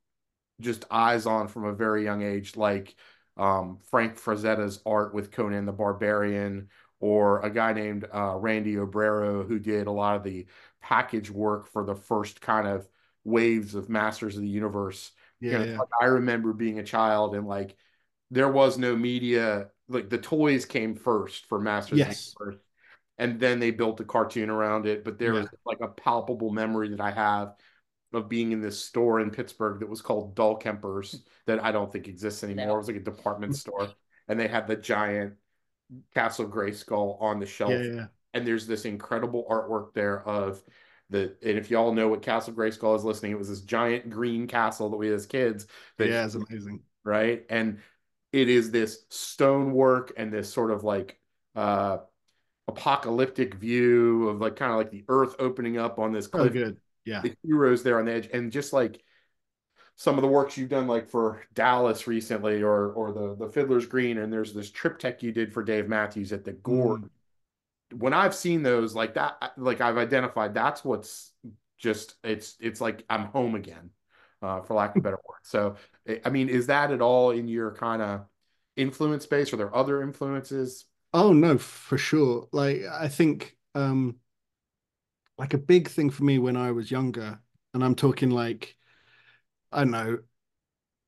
[0.61, 2.94] just eyes on from a very young age like
[3.37, 6.68] um Frank Frazetta's art with Conan the Barbarian
[7.01, 10.47] or a guy named uh, Randy Obrero who did a lot of the
[10.83, 12.88] package work for the first kind of
[13.25, 15.12] waves of Masters of the Universe.
[15.40, 15.79] You yeah, know, yeah.
[15.79, 17.77] like, I remember being a child and like
[18.30, 22.28] there was no media, like the toys came first for Masters Yes.
[22.28, 22.64] of the Universe.
[23.20, 25.04] And then they built a cartoon around it.
[25.04, 25.40] But there Yeah.
[25.40, 27.54] was like a palpable memory that I have
[28.12, 31.92] of being in this store in Pittsburgh that was called Dull Kempers that I don't
[31.92, 32.66] think exists anymore.
[32.66, 32.74] No.
[32.74, 33.88] It was like a department store.
[34.28, 35.34] And they had the giant
[36.14, 38.06] Castle Grayskull on the shelf yeah, yeah.
[38.34, 40.62] and there's this incredible artwork there of
[41.10, 44.46] the and if y'all know what Castle Grayskull is listening, it was this giant green
[44.46, 45.66] castle that we had as kids.
[45.96, 46.82] That, Yeah, it's amazing.
[47.04, 47.46] right.
[47.48, 47.80] And
[48.32, 51.18] it is this stonework and this sort of like
[51.56, 51.98] uh
[52.68, 56.76] apocalyptic view of like kind of like the earth opening up on this Oh, good.
[57.04, 59.02] Yeah, The heroes there on the edge, and just like
[59.96, 63.86] some of the works you've done like for Dallas recently or or the the Fiddler's
[63.86, 67.98] Green, and there's this triptych you did for Dave Matthews at the Gorge Mm.
[67.98, 71.32] when I've seen those like that, like I've identified that's what's
[71.78, 73.90] just it's it's like I'm home again.
[74.42, 75.38] Uh, for lack of a better word.
[75.42, 75.77] So,
[76.24, 78.27] I mean, is that at all in your kind of
[78.77, 79.53] influence base?
[79.53, 80.87] Are there other influences?
[81.12, 82.48] Oh no, for sure.
[82.53, 84.16] Like I think um
[85.37, 87.40] like a big thing for me when I was younger,
[87.74, 88.77] and I'm talking like
[89.72, 90.18] I don't know,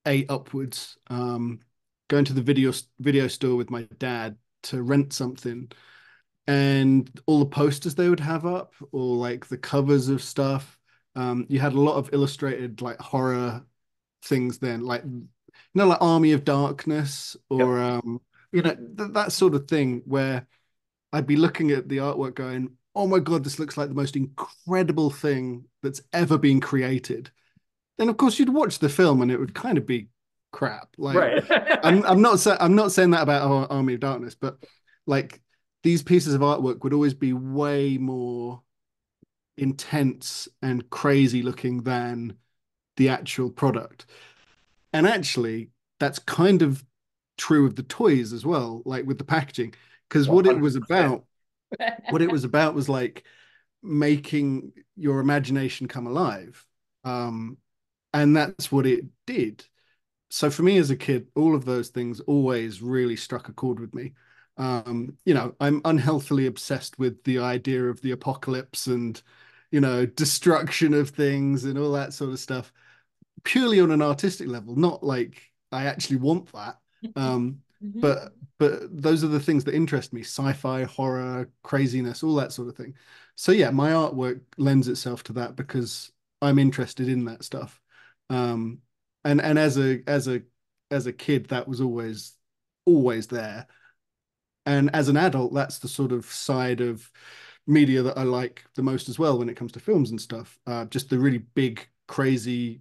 [0.06, 1.60] eight upwards, um,
[2.08, 5.70] going to the video video store with my dad to rent something
[6.46, 10.79] and all the posters they would have up or like the covers of stuff
[11.20, 13.64] um, you had a lot of illustrated like horror
[14.22, 15.28] things then like you
[15.74, 18.04] know like army of darkness or yep.
[18.04, 18.20] um
[18.52, 20.46] you know th- that sort of thing where
[21.12, 24.16] i'd be looking at the artwork going oh my god this looks like the most
[24.16, 27.30] incredible thing that's ever been created
[27.96, 30.08] then of course you'd watch the film and it would kind of be
[30.52, 31.44] crap like right.
[31.84, 34.58] I'm, I'm not sa- i'm not saying that about army of darkness but
[35.06, 35.40] like
[35.82, 38.62] these pieces of artwork would always be way more
[39.60, 42.36] intense and crazy looking than
[42.96, 44.06] the actual product.
[44.92, 46.84] And actually, that's kind of
[47.36, 49.74] true of the toys as well, like with the packaging.
[50.08, 51.24] Because what it was about,
[52.08, 53.24] what it was about was like
[53.82, 56.66] making your imagination come alive.
[57.04, 57.58] Um,
[58.12, 59.64] and that's what it did.
[60.30, 63.78] So for me as a kid, all of those things always really struck a chord
[63.78, 64.14] with me
[64.60, 69.20] um, you know, I'm unhealthily obsessed with the idea of the apocalypse and,
[69.70, 72.72] you know, destruction of things and all that sort of stuff,
[73.44, 76.78] purely on an artistic level, not like I actually want that.
[77.16, 78.00] Um, mm-hmm.
[78.00, 82.68] But but those are the things that interest me: sci-fi, horror, craziness, all that sort
[82.68, 82.94] of thing.
[83.36, 87.80] So yeah, my artwork lends itself to that because I'm interested in that stuff.
[88.28, 88.80] Um,
[89.24, 90.42] and and as a as a
[90.90, 92.34] as a kid, that was always
[92.86, 93.66] always there
[94.66, 97.10] and as an adult that's the sort of side of
[97.66, 100.58] media that i like the most as well when it comes to films and stuff
[100.66, 102.80] uh, just the really big crazy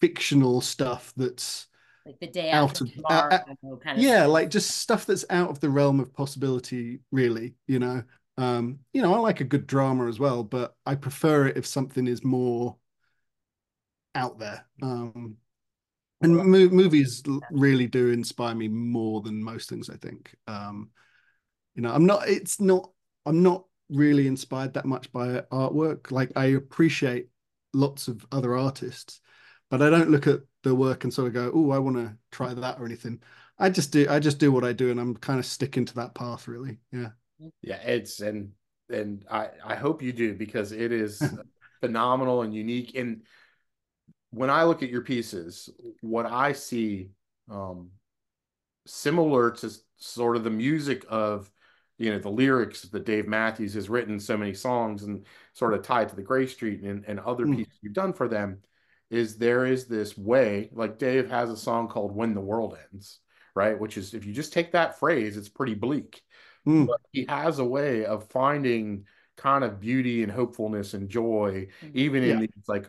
[0.00, 1.66] fictional stuff that's
[2.06, 3.38] like the Day After Tomorrow, uh,
[3.82, 4.30] kind of yeah stuff.
[4.30, 8.02] like just stuff that's out of the realm of possibility really you know?
[8.38, 11.66] Um you know i like a good drama as well but i prefer it if
[11.66, 12.76] something is more
[14.14, 14.64] out there.
[14.80, 15.36] Um
[16.20, 20.34] and mo- movies really do inspire me more than most things i think.
[20.46, 20.90] Um
[21.74, 22.90] you know i'm not it's not
[23.28, 26.10] i'm not really inspired that much by artwork.
[26.10, 27.28] Like i appreciate
[27.72, 29.20] lots of other artists
[29.70, 32.16] but i don't look at the work and sort of go oh i want to
[32.30, 33.20] try that or anything.
[33.58, 35.94] I just do i just do what i do and i'm kind of sticking to
[35.96, 36.78] that path really.
[36.92, 37.10] Yeah.
[37.62, 38.50] Yeah it's and
[38.90, 41.22] and i i hope you do because it is
[41.80, 42.94] phenomenal and unique.
[42.96, 43.22] And
[44.30, 47.10] when I look at your pieces, what I see
[47.50, 47.90] um,
[48.86, 51.50] similar to sort of the music of
[51.98, 55.82] you know the lyrics that Dave Matthews has written so many songs and sort of
[55.82, 57.56] tied to the Grey Street and, and other mm.
[57.56, 58.58] pieces you've done for them
[59.10, 63.20] is there is this way like Dave has a song called When the World Ends
[63.54, 66.22] right which is if you just take that phrase it's pretty bleak
[66.66, 66.86] mm.
[66.86, 69.04] but he has a way of finding
[69.36, 71.88] kind of beauty and hopefulness and joy hmm.
[71.94, 72.32] even yeah.
[72.32, 72.88] in these like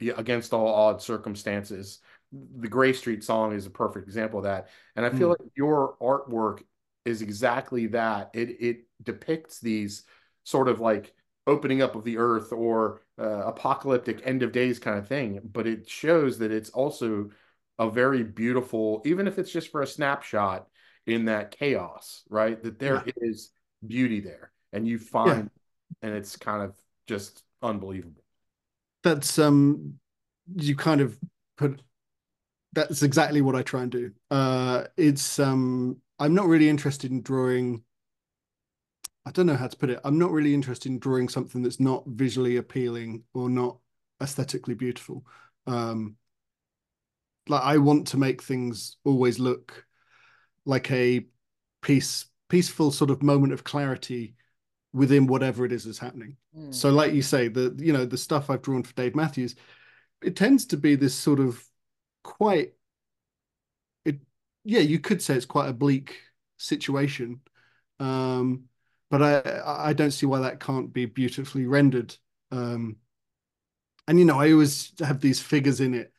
[0.00, 2.00] against all odd circumstances.
[2.32, 4.68] The Grey Street song is a perfect example of that.
[4.96, 5.40] And I feel mm.
[5.40, 6.62] like your artwork
[7.08, 8.30] is exactly that.
[8.34, 10.04] It it depicts these
[10.44, 11.14] sort of like
[11.46, 15.66] opening up of the earth or uh, apocalyptic end of days kind of thing, but
[15.66, 17.30] it shows that it's also
[17.78, 20.68] a very beautiful, even if it's just for a snapshot
[21.06, 22.62] in that chaos, right?
[22.62, 23.12] That there yeah.
[23.16, 23.50] is
[23.86, 25.50] beauty there, and you find,
[26.02, 26.08] yeah.
[26.08, 28.22] and it's kind of just unbelievable
[29.02, 29.94] that's um
[30.56, 31.18] you kind of
[31.56, 31.80] put
[32.72, 34.12] that's exactly what I try and do.
[34.30, 37.82] Uh it's um I'm not really interested in drawing
[39.26, 40.00] I don't know how to put it.
[40.04, 43.76] I'm not really interested in drawing something that's not visually appealing or not
[44.22, 45.26] aesthetically beautiful.
[45.66, 46.16] Um
[47.48, 49.84] like I want to make things always look
[50.64, 51.26] like a
[51.82, 54.34] peace peaceful sort of moment of clarity
[54.92, 56.36] within whatever it is that's happening.
[56.56, 56.74] Mm.
[56.74, 59.54] So, like you say, the you know the stuff I've drawn for Dave Matthews,
[60.22, 61.62] it tends to be this sort of
[62.22, 62.77] quite it
[64.68, 66.16] yeah you could say it's quite a bleak
[66.58, 67.40] situation.
[67.98, 68.64] Um
[69.10, 72.14] but i i don't see why that can't be beautifully rendered.
[72.52, 72.96] Um
[74.06, 76.12] and you know i always have these figures in it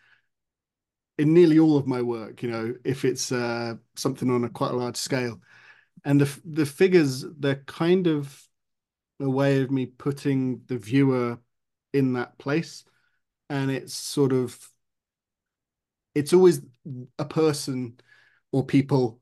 [1.17, 4.71] in nearly all of my work you know if it's uh something on a quite
[4.71, 5.39] a large scale.
[6.05, 8.41] And the the figures they're kind of
[9.19, 11.39] a way of me putting the viewer
[11.93, 12.85] in that place.
[13.49, 14.57] And it's sort of
[16.15, 16.61] it's always
[17.17, 17.99] a person
[18.51, 19.19] or people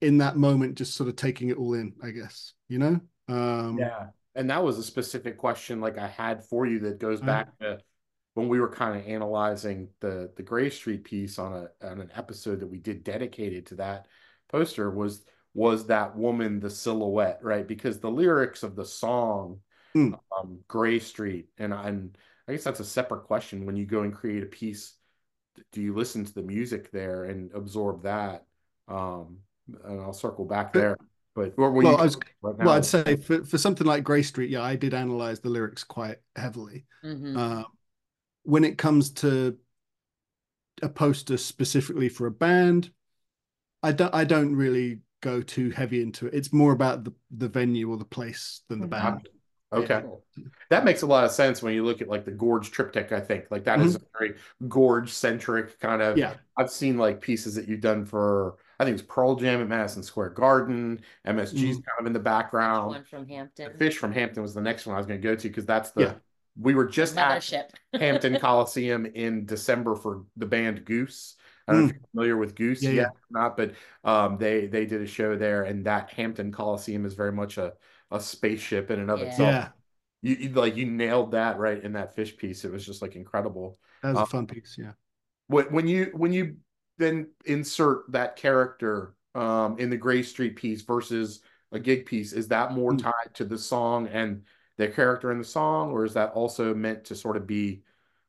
[0.00, 3.76] in that moment just sort of taking it all in i guess you know um
[3.78, 7.26] yeah and that was a specific question like i had for you that goes uh-huh.
[7.26, 7.78] back to
[8.34, 12.12] when we were kind of analyzing the the Grey Street piece on a on an
[12.14, 14.06] episode that we did dedicated to that
[14.48, 17.66] poster was was that woman the silhouette, right?
[17.66, 19.58] Because the lyrics of the song
[19.94, 20.18] Mm.
[20.36, 23.66] um, Grey Street, and and I guess that's a separate question.
[23.66, 24.94] When you go and create a piece,
[25.72, 28.44] do you listen to the music there and absorb that?
[28.88, 29.38] Um,
[29.84, 30.96] and I'll circle back there.
[31.34, 34.02] But what were Well, you I was, right well, I'd say for, for something like
[34.04, 36.86] Grey Street, yeah, I did analyze the lyrics quite heavily.
[37.04, 37.36] Mhm.
[37.36, 37.66] Um,
[38.44, 39.58] when it comes to
[40.82, 42.90] a poster specifically for a band,
[43.82, 46.34] I don't I don't really go too heavy into it.
[46.34, 48.90] It's more about the the venue or the place than the Mhm.
[48.90, 49.28] band.
[49.72, 50.00] Okay.
[50.02, 50.22] Cool.
[50.70, 53.20] That makes a lot of sense when you look at like the Gorge triptych, I
[53.20, 53.46] think.
[53.50, 54.34] Like that is a very
[54.68, 56.20] Gorge centric kind of Mm-hmm.
[56.20, 56.34] Yeah.
[56.56, 60.02] I've seen like pieces that you've done for I think it's Pearl Jam at Madison
[60.02, 61.00] Square Garden.
[61.26, 61.84] MSG's Mhm.
[61.84, 62.88] kind of in the background.
[62.88, 63.72] One from Hampton.
[63.72, 65.66] The Fish from Hampton was the next one I was going to go to because
[65.66, 66.14] that's the Yeah.
[66.58, 67.70] we were just at Mothership.
[68.00, 71.34] Hampton Coliseum in December for the band Goose.
[71.66, 72.84] I don't know if you're familiar with Goose Mm.
[72.84, 73.40] Yeah, yet yeah.
[73.40, 73.72] or not, but
[74.04, 77.74] um, they they did a show there, and that Hampton Coliseum is very much a
[78.10, 79.28] a spaceship in and of Yeah.
[79.28, 79.52] itself.
[79.52, 79.68] Yeah,
[80.22, 82.64] You, you like you nailed that right in that fish piece.
[82.64, 83.78] It was just like incredible.
[84.02, 84.76] that was Uh, a fun piece.
[84.78, 84.92] Yeah.
[85.48, 86.56] When when you when you
[86.98, 91.40] then insert that character um, in the Grey Street piece versus
[91.70, 93.02] a gig piece, is that more Mm.
[93.02, 94.42] tied to the song and
[94.76, 97.82] the character in the song, or is that also meant to sort of be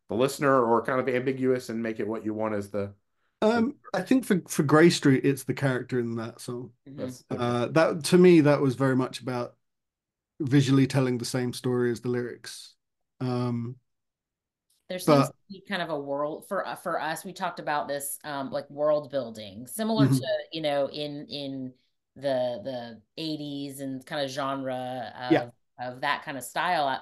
[0.09, 2.93] the listener, or kind of ambiguous and make it what you want as the?
[3.41, 6.71] Um, I think for for Grey Street, it's the character in that song.
[6.87, 7.23] Mhm.
[7.31, 9.55] Uh, that to me, that was very much about
[10.39, 12.75] visually telling the same story as the lyrics.
[13.19, 13.75] Um,
[14.89, 17.23] There seems But- to be kind of a world for uh, for us.
[17.23, 20.17] We talked about this um like world building, similar Mhm.
[20.17, 21.73] to you know in in
[22.15, 25.49] the the 80s and kind of genre of Yeah.
[25.79, 26.87] of that kind of style.
[26.87, 26.99] Uh,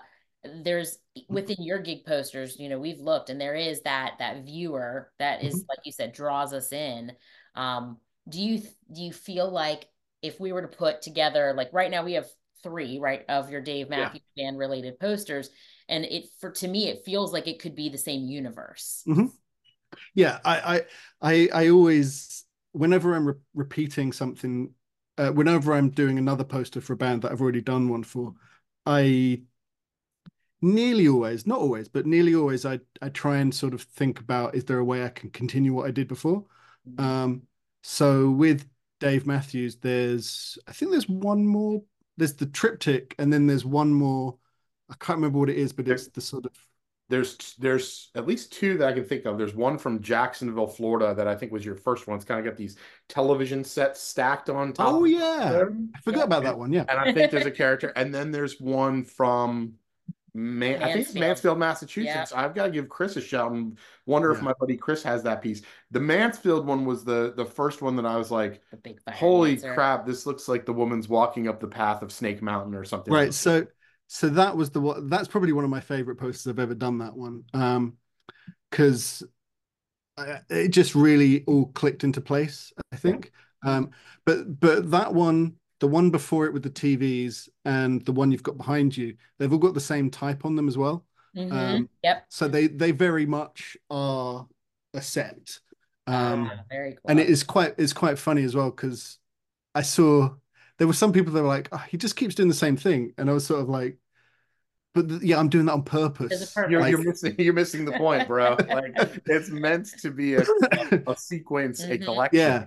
[0.64, 1.34] There's Mm-hmm.
[1.34, 5.44] within your gig posters, you know, we've looked and there is that that viewer that
[5.44, 5.66] is Mm-hmm.
[5.70, 7.16] like you said draws us in.
[7.56, 8.60] Um, do you
[8.92, 9.90] do you feel like
[10.22, 12.30] if we were to put together like right now we have
[12.64, 13.98] three right of your Dave Yeah.
[13.98, 15.50] Matthews band related posters
[15.90, 19.04] and it for to me it feels like it could be the same universe
[20.14, 20.82] yeah, I, I,
[21.22, 24.74] I, I always, whenever I'm re repeating something,
[25.18, 28.34] uh, whenever I'm doing another poster for a band that I've already done one for,
[28.86, 29.42] I
[30.62, 34.56] nearly always, not always, but nearly always, I, I try and sort of think about
[34.56, 36.46] is there a way I can continue what I did before?
[36.98, 37.44] Um,
[37.84, 38.68] so with
[39.00, 41.82] Dave Matthews, there's I think there's one more.
[42.18, 44.38] There's the triptych, and then there's one more.
[44.90, 46.52] I can't remember what it is, but it's the sort of
[47.10, 49.38] there's there's at least two that I can think of.
[49.38, 52.18] There's one from Jacksonville, Florida, that I think was your first one.
[52.18, 52.78] It's kind of got these
[53.08, 54.94] television sets stacked on top.
[54.94, 55.64] oh yeah.
[55.96, 56.74] I forgot about that one.
[56.74, 59.74] Yeah, And I think there's a character, and then there's one from
[60.38, 61.58] Man, I think it's Mansfield.
[61.58, 62.32] Mansfield, Massachusetts.
[62.32, 65.42] I've got to give Chris a shout and wonder if my buddy Chris has that
[65.42, 65.64] piece.
[65.90, 69.16] The Mansfield one was the the first one that I was like, the big fire
[69.16, 69.74] holy dancer.
[69.74, 73.12] crap, this looks like the woman's walking up the path of Snake Mountain or something.
[73.12, 73.34] right.
[73.34, 73.66] So
[74.06, 75.10] so that was the one.
[75.10, 77.00] That's probably one of my favorite posters I've ever done.
[77.00, 77.98] That one, um,
[78.70, 79.24] because
[80.52, 82.72] it just really all clicked into place.
[82.92, 83.32] I think.
[83.66, 83.90] Um,
[84.24, 88.44] but but that one, the one before it with the TVs, and the one you've
[88.44, 91.06] got behind you, they've all got the same type on them as well.
[91.36, 91.52] Mhm.
[91.52, 94.48] Um, yep So they they very much are
[94.94, 95.60] a set.
[96.08, 99.20] Um, Ah, very cool and it is quite it's quite funny as well because
[99.76, 100.30] I saw
[100.78, 103.14] there were some people that were like, oh, he just keeps doing the same thing,
[103.18, 103.98] and I was sort of like,
[104.94, 106.54] but th- yeah, I'm doing that on purpose.
[106.54, 106.72] Purpose.
[106.72, 108.56] You're, Like- you're missing you're missing the point, bro.
[108.68, 108.94] Like
[109.28, 110.42] it's meant to be a,
[111.08, 112.04] a sequence, a Mhm.
[112.06, 112.40] collection.
[112.40, 112.66] yeah,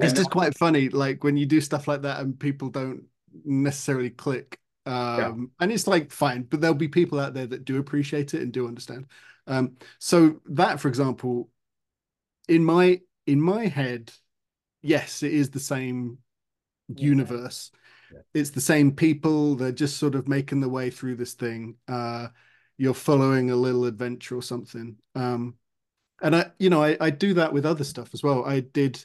[0.00, 3.04] it's just quite funny, like when you do stuff like that and people don't
[3.44, 4.58] necessarily click.
[4.86, 8.42] Um, and it's like fine, but there'll be people out there that do appreciate it
[8.42, 9.06] and do understand.
[9.46, 11.50] Um, so that, for example,
[12.48, 14.12] in my in my head,
[14.82, 16.18] yes, it is the same
[16.88, 17.04] Yeah.
[17.08, 17.70] universe.
[18.10, 18.20] Yeah.
[18.34, 19.56] It's the same people.
[19.56, 21.76] They're just sort of making their way through this thing.
[21.86, 22.28] Uh,
[22.78, 24.96] you're following a little adventure or something.
[25.14, 25.56] Um,
[26.22, 28.44] and I, you know, I, I do that with other stuff as well.
[28.44, 29.04] I did,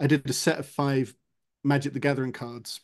[0.00, 1.14] I did a set of five
[1.62, 2.80] Magic the Gathering cards,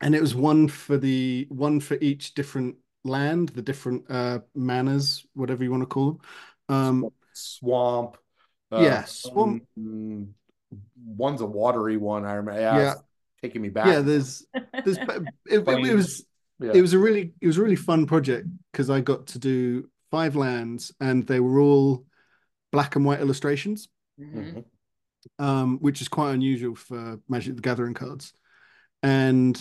[0.00, 5.24] and it was one for the one for each different land, the different uh manas,
[5.34, 6.12] whatever you want to call
[6.68, 6.76] them.
[6.76, 8.16] Um, swamp.
[8.72, 9.64] uh, Yeah, swamp.
[9.76, 10.34] um,
[11.06, 12.24] one's a watery one.
[12.24, 12.60] I remember.
[12.60, 12.94] Yeah, Yeah.
[13.42, 13.86] taking me back.
[13.86, 14.46] yeah, there's,
[14.84, 15.08] there's, it,
[15.46, 16.24] it, it was.
[16.60, 16.70] Yeah.
[16.72, 19.90] it was a really it was a really fun project because I got to do
[20.12, 22.06] five lands and they were all
[22.70, 23.88] black and white illustrations,
[24.20, 24.64] Mhm.
[25.38, 28.32] Um, which is quite unusual for Magic the Gathering cards.
[29.02, 29.60] And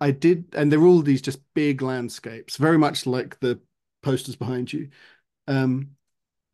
[0.00, 3.60] I did, and they're all these just big landscapes, very much like the
[4.02, 4.90] posters behind you.
[5.46, 5.96] Um,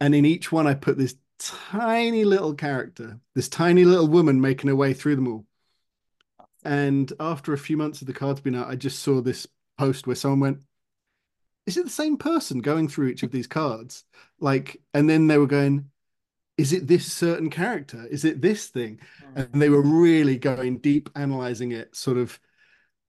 [0.01, 4.69] and in each one, I put this tiny little character, this tiny little woman making
[4.69, 5.47] her way through them all.
[6.65, 10.07] And after a few months of the cards being out, I just saw this post
[10.07, 10.63] where someone went,
[11.67, 14.05] Is it the same person going through each of these cards?
[14.41, 15.91] Like, and then they were going,
[16.57, 18.07] Is it this certain character?
[18.11, 19.01] Is it this thing?
[19.35, 21.95] And they were really going deep, analyzing it.
[21.97, 22.39] Sort of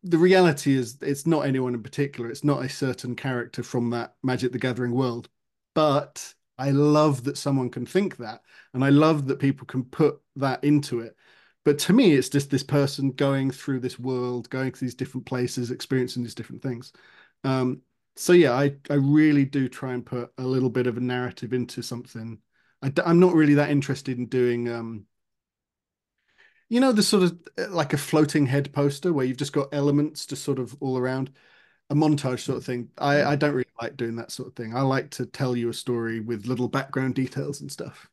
[0.04, 4.16] the reality is, it's not anyone in particular, it's not a certain character from that
[4.24, 5.30] Magic the Gathering world.
[5.74, 8.41] But I love that someone can think that.
[8.74, 11.16] And I love that people can put that into it
[11.66, 15.26] but to me it's just this person going through this world going to these different
[15.26, 16.93] places experiencing these different things
[17.43, 17.82] um,
[18.16, 21.52] so yeah I, I really do try and put a little bit of a narrative
[21.52, 22.39] into something
[22.82, 25.06] I, am not really that interested in doing um,
[26.70, 29.74] you know the sort of uh, like a floating head poster where you've just got
[29.74, 31.32] elements just sort of all around?
[31.92, 32.90] A montage sort of thing.
[32.98, 34.76] I, I don't really like doing that sort of thing.
[34.76, 38.10] I like to tell you a story with little background details and stuff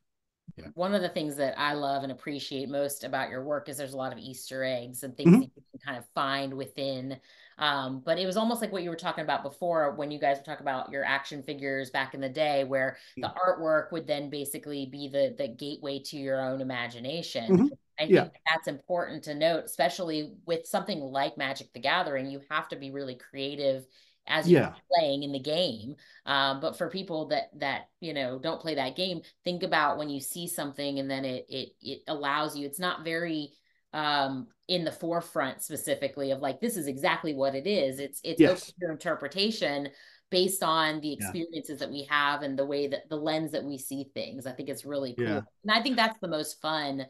[0.62, 0.68] yeah.
[0.74, 3.92] One of the things that I love and appreciate most about your work is there's
[3.92, 5.40] a lot of Easter eggs and things mm-hmm.
[5.40, 7.18] that you can kind of find within.
[7.58, 10.38] Um, but it was almost like what you were talking about before when you guys
[10.38, 14.30] were talking about your action figures back in the day, where the artwork would then
[14.30, 17.52] basically be the the gateway to your own imagination.
[17.52, 17.66] Mm-hmm.
[18.00, 22.30] I think that's important to note, especially with something like Magic the Gathering.
[22.30, 23.86] You have to be really creative
[24.26, 24.72] as you're yeah.
[24.94, 25.96] playing in the game.
[26.26, 30.08] Um, but for people that that you know don't play that game, think about when
[30.08, 32.66] you see something and then it it it allows you.
[32.66, 33.50] It's not very
[33.92, 37.98] um in the forefront specifically of like this is exactly what it is.
[37.98, 38.72] It's it's yes.
[38.80, 39.88] your interpretation
[40.30, 41.86] based on the experiences yeah.
[41.86, 44.46] that we have and the way that the lens that we see things.
[44.46, 45.26] I think it's really cool.
[45.26, 45.40] Yeah.
[45.62, 47.06] And I think that's the most fun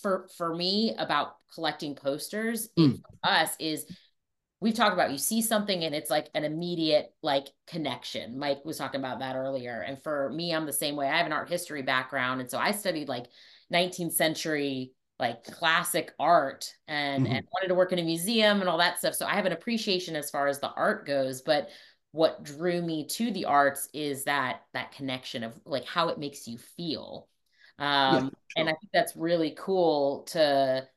[0.00, 3.00] for for me about collecting posters mm.
[3.22, 3.86] us is
[4.60, 8.38] we've talked about you see something and it's like an immediate like connection.
[8.38, 9.80] Mike was talking about that earlier.
[9.80, 11.08] And for me i'm the same way.
[11.08, 12.40] I have an art history background.
[12.40, 13.26] And so i studied like
[13.72, 17.34] 19th century like classic art and mm-hmm.
[17.34, 19.14] and wanted to work in a museum and all that stuff.
[19.14, 21.42] So i have an appreciation as far as the art goes.
[21.42, 21.68] But
[22.12, 26.48] what drew me to the arts is that that connection of like how it makes
[26.48, 27.28] you feel.
[27.78, 28.30] Um yeah, sure.
[28.56, 30.88] and i think that's really cool to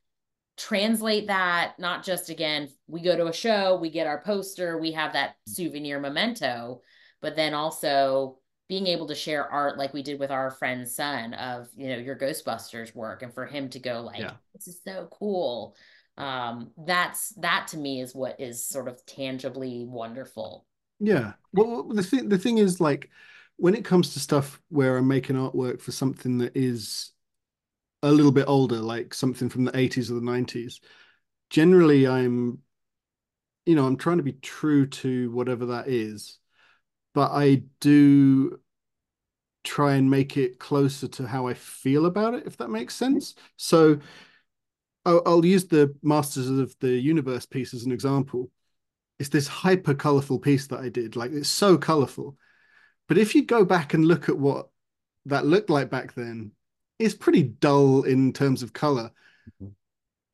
[0.59, 4.91] translate that not just again we go to a show we get our poster we
[4.91, 6.81] have that souvenir memento
[7.21, 8.37] but then also
[8.69, 11.97] being able to share art like we did with our friend's son of you know
[11.97, 14.33] your ghostbusters work and for him to go like yeah.
[14.53, 15.75] this is so cool.
[16.17, 20.65] Um that's that to me is what is sort of tangibly wonderful.
[20.99, 21.33] Yeah.
[21.51, 23.09] Well the thing the thing is like
[23.55, 27.11] when it comes to stuff where i'm making artwork for something that is
[28.03, 30.79] a little bit older, like something from the 80s or the 90s,
[31.49, 32.59] generally I'm,
[33.65, 36.39] you know, I'm trying to be true to whatever that is,
[37.13, 38.59] but I do
[39.63, 43.35] try and make it closer to how I feel about it, if that makes sense.
[43.57, 43.99] So
[45.05, 48.49] I'll, I'll use the Masters of the Universe piece as an example.
[49.19, 52.37] It's this hyper colorful piece that I did, like it's so colorful.
[53.07, 54.69] But if you go back and look at what
[55.25, 56.51] that looked like back then,
[56.99, 59.11] it's pretty dull in terms of color.
[59.49, 59.71] Mm-hmm.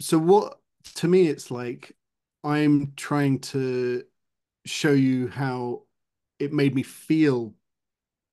[0.02, 0.60] So what
[0.96, 1.96] to me it's like
[2.44, 4.04] I'm trying to
[4.66, 5.84] show you how
[6.40, 7.54] it made me feel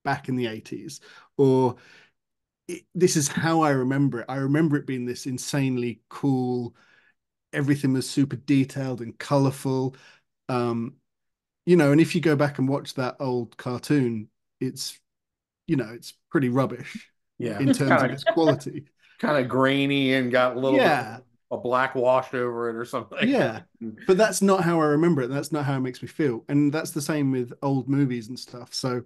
[0.04, 1.00] back in the 80s
[1.36, 1.76] or
[2.66, 4.26] it, this is how I remember it.
[4.28, 6.74] I remember it being this insanely cool
[7.52, 9.94] everything was super detailed and colorful
[10.48, 10.94] um
[11.66, 14.28] you know and if you go back and watch that old cartoon
[14.60, 14.98] it's
[15.66, 17.11] you know it's pretty rubbish
[17.42, 17.58] yeah.
[17.58, 18.84] in terms kinda, of its quality.
[19.22, 21.18] kind of grainy and got a little yeah.
[21.50, 23.28] a black washed over it or something.
[23.28, 23.62] Yeah.
[24.06, 25.28] But that's not how i remember it.
[25.28, 26.44] That's not how it makes me feel.
[26.48, 28.72] And that's the same with old movies and stuff.
[28.72, 29.02] So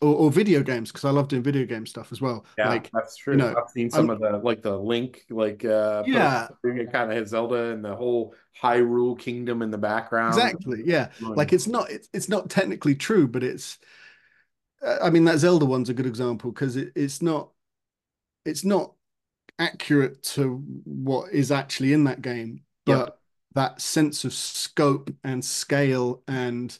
[0.00, 2.44] or, or video games because i love doing video game stuff as well.
[2.58, 3.34] Yeah like that's true.
[3.34, 6.48] you know, i've seen some I'm, of the like the link like uh yeah.
[6.64, 10.34] Kind of has zelda and the whole hyrule kingdom in the background.
[10.34, 11.08] Exactly yeah.
[11.20, 13.78] Like it's not it's, it's not technically true but it's
[14.82, 17.50] Uh, I mean, that Zelda one's a good example because it, it's not
[18.44, 18.92] it's not
[19.58, 23.18] accurate to what is actually in that game, but yep.
[23.54, 26.78] that sense of scope and scale and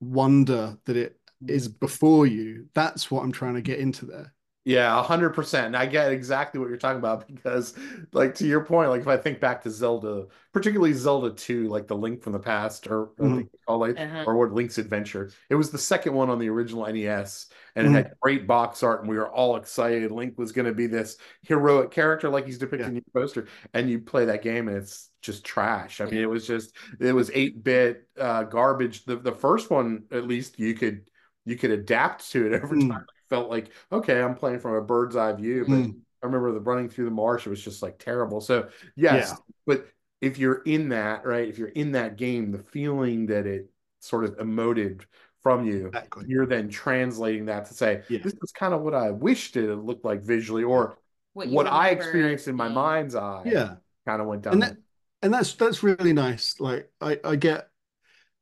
[0.00, 1.50] wonder that it mm.
[1.50, 4.32] is before you, that's what I'm trying to get into there.
[4.68, 5.66] Yeah, hundred percent.
[5.68, 7.74] And I get exactly what you're talking about because,
[8.12, 11.86] like, to your point, like if I think back to Zelda, particularly Zelda 2, like
[11.86, 13.36] the Link from the Past, or I Mhm.
[13.36, 14.24] think it's called, Uh-huh.
[14.26, 15.30] or what Link's Adventure.
[15.50, 17.46] It was the second one on the original NES,
[17.76, 17.90] and Mhm.
[17.90, 20.10] it had great box art, and we were all excited.
[20.10, 22.88] Link was going to be this heroic character, like he's depicted Yeah.
[22.88, 23.46] in your poster.
[23.72, 26.00] And you play that game, and it's just trash.
[26.00, 29.04] I mean, it was just it was eight bit uh, garbage.
[29.04, 31.08] The the first one, at least, you could
[31.44, 33.04] you could adapt to it over Mm.
[33.30, 36.00] Time felt like okay, I'm playing from a bird's eye view, but Mm.
[36.22, 38.40] I remember the running through the marsh, it was just like terrible.
[38.40, 39.36] So yes, Yeah.
[39.66, 39.86] but
[40.20, 43.70] if you're in that, right, if you're in that game, the feeling that it
[44.00, 45.02] sort of emoted
[45.42, 46.24] from you, Exactly.
[46.26, 48.20] you're then translating that to say, Yeah.
[48.22, 50.98] this is kind of what I wished it looked like visually, or
[51.34, 53.76] What what, I experienced in my mind's eye Yeah.
[54.06, 54.54] kind of went down.
[54.54, 54.76] and that
[55.22, 57.68] and that's that's really nice like i i get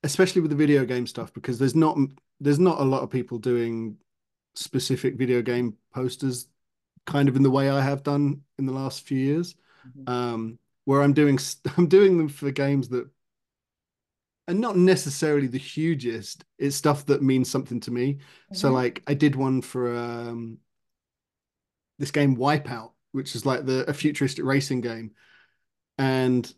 [0.03, 1.97] especially with the video game stuff because there's not
[2.41, 3.97] there's not a lot of people doing
[4.55, 6.49] specific video game posters
[7.07, 9.55] kind of in the way i have done in the last few years
[9.87, 10.09] Mhm.
[10.09, 11.39] um where i'm doing
[11.77, 13.09] I'm doing them for games that
[14.47, 18.19] are not necessarily the hugest it's stuff that means something to me
[18.53, 18.75] so Mhm.
[18.75, 20.59] like i did one for um
[21.99, 25.13] this game wipeout which is like the a futuristic racing game
[25.99, 26.53] and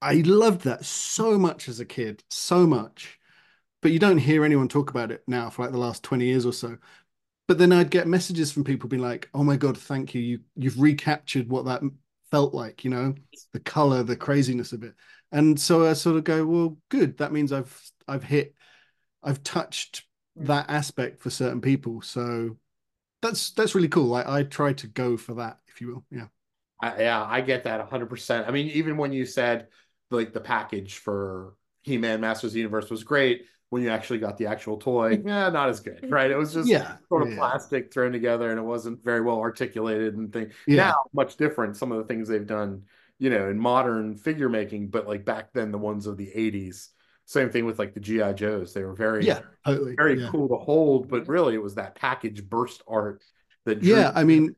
[0.00, 3.20] I loved that so much as a kid, so much.
[3.82, 6.46] But you don't hear anyone talk about it now for like the last 20 years
[6.46, 6.78] or so.
[7.48, 10.22] But then I'd get messages from people being like, "Oh my God, thank you.
[10.22, 11.82] You you've recaptured what that
[12.30, 13.14] felt like, you know,
[13.52, 14.94] the color, the craziness of it."
[15.32, 17.18] And so I sort of go, "Well, good.
[17.18, 18.54] That means I've I've hit
[19.22, 20.04] I've touched
[20.38, 20.46] mm.
[20.46, 22.56] that aspect for certain people." So
[23.20, 24.14] that's that's really cool.
[24.14, 26.04] I I try to go for that, if you will.
[26.10, 26.26] Yeah.
[26.80, 28.48] I, yeah, I get that 100%.
[28.48, 29.68] I mean, even when you said
[30.10, 34.36] like the package for He-Man Masters of the Universe was great, when you actually got
[34.36, 36.30] the actual toy, yeah, not as good, right?
[36.30, 36.96] It was just Yeah.
[37.08, 37.36] sort of yeah.
[37.38, 40.52] plastic thrown together and it wasn't very well articulated and thing.
[40.66, 40.88] Yeah.
[40.88, 41.78] Now, much different.
[41.78, 42.82] Some of the things they've done,
[43.18, 46.90] you know, in modern figure making, but like back then, the ones of the 80s.
[47.24, 48.34] Same thing with like the G.I.
[48.34, 48.74] Joes.
[48.74, 49.94] They were very, Yeah, totally.
[49.96, 50.28] very yeah.
[50.30, 53.24] cool to hold, but really it was that package burst art
[53.64, 54.54] that Yeah, I mean,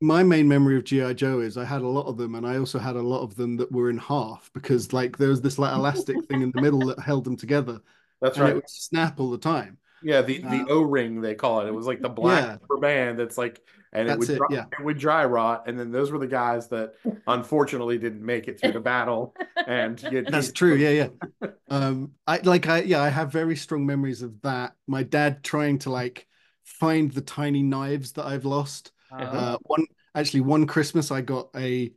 [0.00, 2.56] my main memory of GI Joe is I had a lot of them, and I
[2.56, 5.58] also had a lot of them that were in half because like there was this
[5.58, 7.80] like elastic thing in the middle that held them together,
[8.20, 8.52] That's and right.
[8.52, 9.78] it would snap all the time.
[10.02, 11.66] Yeah, the the Uh, O-ring they call it.
[11.68, 12.56] It was like the black Yeah.
[12.68, 13.60] rubber band that's like
[13.92, 14.64] and it would it, dry, yeah.
[14.78, 16.94] it would dry rot and then those were the guys that
[17.26, 19.34] unfortunately didn't make it through the battle
[19.66, 20.74] and you That's true.
[20.76, 21.48] Yeah, yeah.
[21.68, 24.74] Um, I like I yeah, I have very strong memories of that.
[24.86, 26.26] My dad trying to like
[26.64, 28.92] find the tiny knives that I've lost.
[29.10, 31.92] Uh, Uh, one actually one Christmas I got a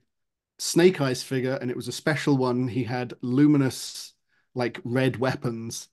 [0.59, 2.67] Snake Eyes figure, and it was a special one.
[2.67, 4.13] He had luminous
[4.55, 5.89] like red weapons,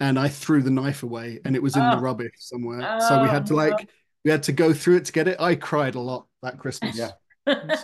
[0.00, 2.00] and I threw the knife away, and it was in the Oh.
[2.00, 2.80] rubbish somewhere.
[3.00, 3.56] so we Oh, had to no.
[3.58, 3.88] like
[4.24, 5.40] we had to go through it to get it.
[5.40, 6.96] I cried a lot that Christmas.
[6.96, 7.10] Yeah.
[7.46, 7.76] yeah.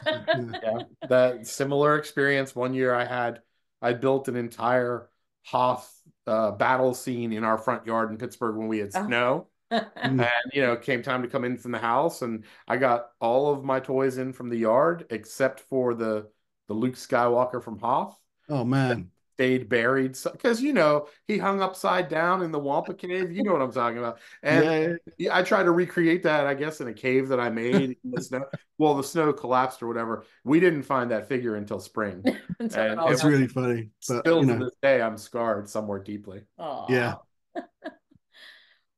[0.62, 3.40] yeah that similar experience one year i had
[3.80, 5.08] i built an entire
[5.46, 5.90] hoth
[6.26, 9.06] uh, battle scene in our front yard in pittsburgh when we had Oh.
[9.06, 12.76] snow and you know it came time to come in from the house and i
[12.76, 16.28] got all of my toys in from the yard except for the
[16.68, 18.16] the luke skywalker from hoth
[18.48, 19.10] Oh man.
[19.36, 23.30] Stayed buried because you know he hung upside down in the Wampa cave.
[23.30, 24.18] You know what I'm talking about.
[24.42, 24.96] And yeah.
[25.18, 28.10] yeah, I tried to recreate that, I guess, in a cave that I made in
[28.10, 28.44] the snow.
[28.78, 30.26] Well, the snow collapsed or whatever.
[30.44, 32.22] We didn't find that figure until spring.
[32.58, 33.88] Until it And all really funny.
[34.06, 36.42] But Still you to this day, I'm scarred somewhere deeply.
[36.58, 36.86] Aw.
[36.90, 37.14] Yeah.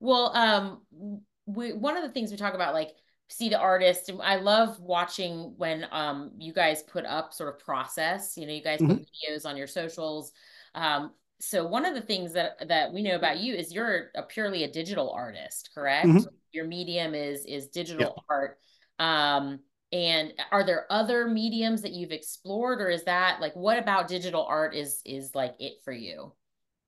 [0.01, 2.91] Well, um, we one of the things we talk about, like
[3.29, 7.61] see the artist, and I love watching when um you guys put up sort of
[7.64, 8.37] process.
[8.37, 10.33] You know, you guys put videos on your socials.
[10.74, 14.22] Um, so one of the things that that we know about you is you're a
[14.22, 16.24] purely a digital artist, correct?
[16.24, 16.26] Mhm.
[16.53, 18.59] Your medium is is digital art.
[18.99, 19.61] Um,
[19.93, 24.45] and are there other mediums that you've explored, or is that like what about digital
[24.45, 26.33] art is is like it for you?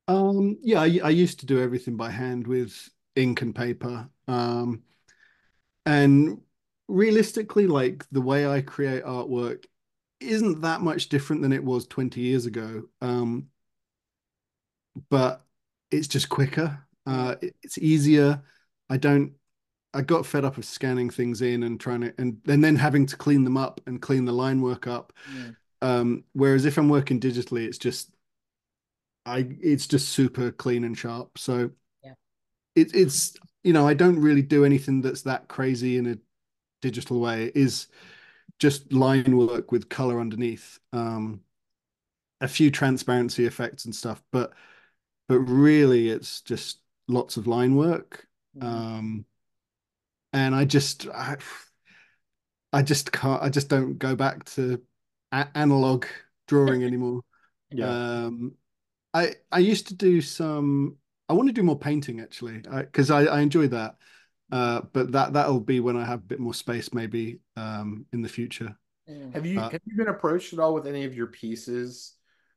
[0.09, 4.09] Um, yeah, I, I used to do everything by hand with ink and paper.
[4.27, 4.83] Um,
[5.87, 6.41] and
[6.89, 9.65] realistically, like the way I create artwork
[10.21, 12.85] isn't that much different than it was 20 years ago.
[13.01, 13.49] Um,
[15.09, 15.45] but
[15.91, 16.79] it's just quicker.
[17.07, 18.43] Uh, it's easier.
[18.89, 19.33] I don't,
[19.95, 23.07] I got fed up of scanning things in and trying to, and, and then having
[23.07, 25.13] to clean them up and clean the line work up.
[25.83, 28.11] Um, whereas if I'm working digitally, it's just
[29.27, 31.39] I it's just super clean and sharp.
[31.39, 31.71] So
[32.03, 32.15] Yeah.
[32.75, 36.19] it, it's you know, I don't really do anything that's that crazy in a
[36.83, 37.47] digital way.
[37.47, 37.89] It is
[38.59, 40.79] just line work with color underneath.
[40.93, 41.43] Um
[42.41, 44.53] a few transparency effects and stuff, but
[45.29, 48.27] but really it's just lots of line work.
[48.55, 48.67] Mhm.
[48.67, 49.27] Um
[50.33, 51.37] and I just I,
[52.73, 54.81] I just can't I just don't go back to
[55.33, 56.07] a- analog
[56.47, 57.23] drawing anymore.
[57.71, 57.97] Yeah.
[58.27, 58.57] Um,
[59.15, 60.99] I I used to do some.
[61.31, 63.95] I want to do more painting actually, because I, I, I enjoy that.
[64.51, 68.21] Uh, but that that'll be when I have a bit more space, maybe um, in
[68.21, 68.77] the future.
[69.09, 69.33] Mm.
[69.33, 72.15] Have you uh, have you been approached at all with any of your pieces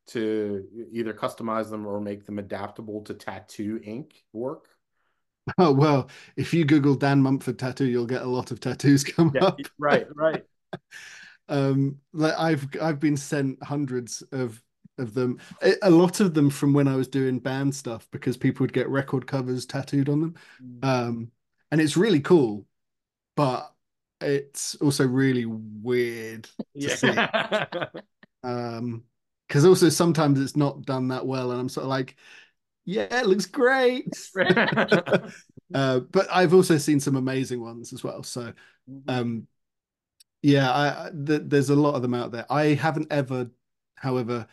[0.08, 4.70] to either customize them or make them adaptable to tattoo ink work?
[5.58, 9.34] Oh well, if you Google Dan Mumford tattoo, you'll get a lot of tattoos come
[9.36, 9.60] yeah, up.
[9.78, 10.46] Right, right.
[11.50, 14.64] um, like I've I've been sent hundreds of
[14.98, 15.39] of them.
[15.82, 18.89] A lot of them from when I was doing band stuff because people would get
[18.89, 20.86] record covers tattooed on them, mm.
[20.86, 21.32] um,
[21.72, 22.66] and it's really cool,
[23.36, 23.74] but
[24.22, 26.96] it's also really weird to yeah.
[26.96, 28.00] see.
[28.44, 29.04] um,
[29.48, 32.16] because also sometimes it's not done that well, and I'm sort of like,
[32.86, 34.08] yeah, it looks great.
[35.74, 38.24] uh, but I've also seen some amazing ones as well.
[38.24, 38.54] So,
[38.89, 39.10] mm-hmm.
[39.10, 39.48] um,
[40.41, 42.46] yeah, I, th- there's a lot of them out there.
[42.52, 43.52] I haven't ever,
[43.96, 44.48] however,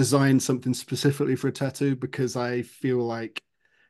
[0.00, 3.42] designed something specifically for a tattoo because I feel like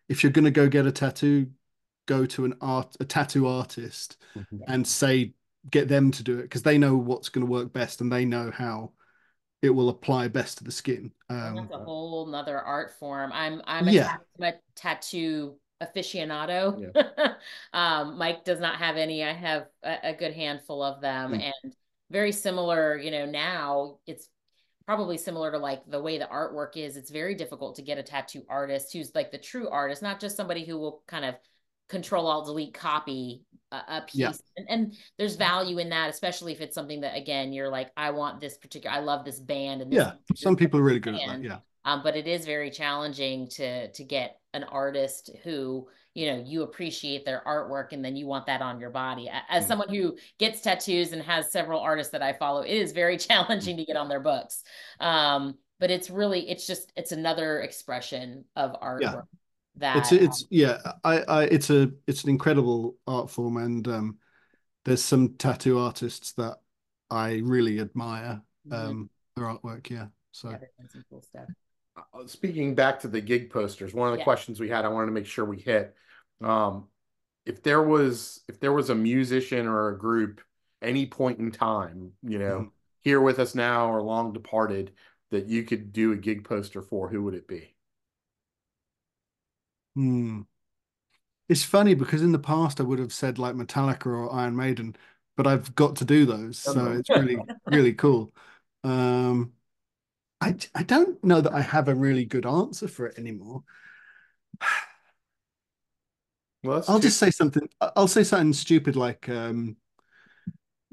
[0.09, 1.53] if you're going to go get a tattoo,
[2.07, 4.57] go to an art, a tattoo artist, mm-hmm.
[4.67, 5.35] and say
[5.71, 8.25] get them to do it because they know what's going to work best and they
[8.25, 8.91] know how
[9.63, 11.13] it will apply best to the skin.
[11.29, 13.31] Um, that's a whole nother art form.
[13.33, 14.17] I'm I'm a, yeah.
[14.43, 16.93] a tattoo aficionado.
[16.93, 17.35] Yeah.
[17.73, 19.23] um, Mike does not have any.
[19.23, 21.53] I have a, a good handful of them, mm.
[21.63, 21.73] and
[22.11, 22.99] very similar.
[22.99, 24.27] You know, now it's
[24.91, 26.97] probably similar to like the way the artwork is.
[26.97, 30.37] It's very difficult to get a tattoo artist who's like the true artist, not just
[30.37, 31.37] somebody who will kind of
[31.89, 34.33] control alt delete copy a, a piece yeah.
[34.57, 38.11] and, and, there's value in that especially if it's something that again you're like i
[38.11, 41.15] want this particular i love this band and this yeah some people are really good
[41.15, 41.31] band.
[41.31, 45.89] at that yeah um, but it is very challenging to to get an artist who
[46.15, 49.31] you know you appreciate their artwork and then you want that on your body.
[49.49, 49.69] As mm.
[49.69, 53.77] someone who gets tattoos and has several artists that i follow it is very challenging
[53.77, 54.63] to get on their books.
[54.99, 59.21] Um, but it's really it's just it's another expression of artwork yeah
[59.77, 64.19] that it's it's yeah I, I it's a it's an incredible art form and um
[64.85, 66.59] there's some tattoo artists that
[67.11, 68.73] i really admire mm-hmm.
[68.73, 70.51] um their artwork yeah so.
[70.51, 70.59] Yeah,
[71.11, 71.49] cool stuff
[72.27, 74.25] speaking back to the gig posters one of the yeah.
[74.25, 75.95] questions we had i wanted to make sure we hit
[76.43, 76.87] um
[77.47, 80.41] if there was if there was a musician or a group
[80.83, 82.69] any point in time you know mm-hmm.
[83.03, 84.93] here with us now or long departed
[85.31, 87.75] that you could do a gig poster for who would it be
[89.95, 90.43] Hmm.
[91.49, 94.97] It's funny because in the past I would have said like Metallica or Iron Maiden,
[95.37, 98.33] but I've got to do those, so it's really really cool.
[98.85, 99.53] Um,
[100.41, 103.65] I I don't know that I have a really good answer for it anymore.
[106.63, 107.67] Well, I'll just say something.
[107.81, 109.79] I'll say something stupid like um,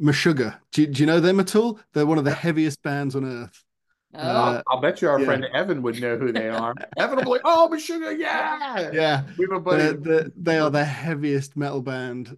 [0.02, 0.60] Meshuggah.
[0.72, 1.80] Do, do you know them at all?
[1.93, 3.66] They're one of the heaviest bands on earth.
[4.14, 4.20] Oh.
[4.20, 5.26] Uh, I'll bet you our yeah.
[5.26, 6.74] friend Evan would know who they are.
[6.98, 9.84] Evan will be like, "Oh, Meshuggah, yeah, yeah." We have a buddy.
[9.84, 12.38] They're, they're, they are the heaviest metal band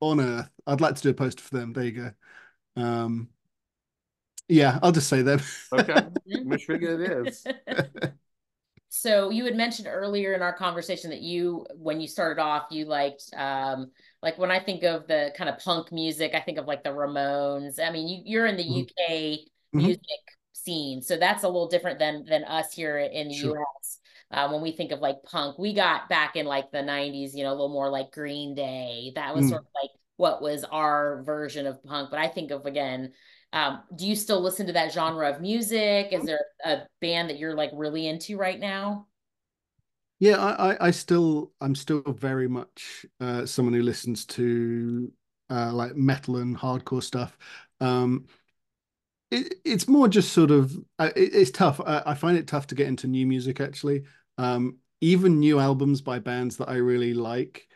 [0.00, 0.50] on earth.
[0.66, 1.72] I'd like to do a poster for them.
[1.72, 2.82] There you go.
[2.82, 3.28] Um,
[4.48, 5.40] yeah, I'll just say them.
[5.72, 5.92] okay,
[6.28, 7.46] Meshuggah it is.
[8.88, 12.84] so you had mentioned earlier in our conversation that you, when you started off, you
[12.84, 13.90] liked, um,
[14.22, 16.90] like when I think of the kind of punk music, I think of like the
[16.90, 17.78] Ramones.
[17.80, 18.80] I mean, you, you're in the mm-hmm.
[18.80, 19.78] UK mm-hmm.
[19.78, 20.20] music
[20.52, 21.02] scene.
[21.02, 23.58] So that's a little different than than us here in the sure.
[23.58, 23.98] US.
[24.30, 27.44] Uh, when we think of like punk, we got back in like the 90s, you
[27.44, 29.12] know, a little more like Green Day.
[29.14, 29.50] That was mm.
[29.50, 32.10] sort of like what was our version of punk.
[32.10, 33.12] But I think of again,
[33.54, 36.08] um, do you still listen to that genre of music?
[36.10, 39.06] Is there a band that you're like really into right now?
[40.18, 45.12] Yeah, I, I, still, I'm still very much uh, someone who listens to
[45.50, 47.38] uh, like metal and hardcore stuff.
[47.80, 48.26] Um,
[49.30, 51.80] it, it's more just sort of it, it's tough.
[51.80, 54.02] I, I, find it tough to get into new music actually.
[54.36, 57.68] Um, even new albums by bands that I really like,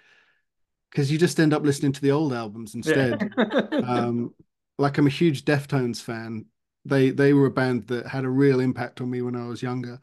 [0.90, 3.30] because you just end up listening to the old albums instead.
[3.36, 3.78] Yeah.
[3.86, 4.34] um,
[4.78, 6.46] like I'm a huge Deftones fan.
[6.84, 9.62] They they were a band that had a real impact on me when I was
[9.62, 9.98] younger,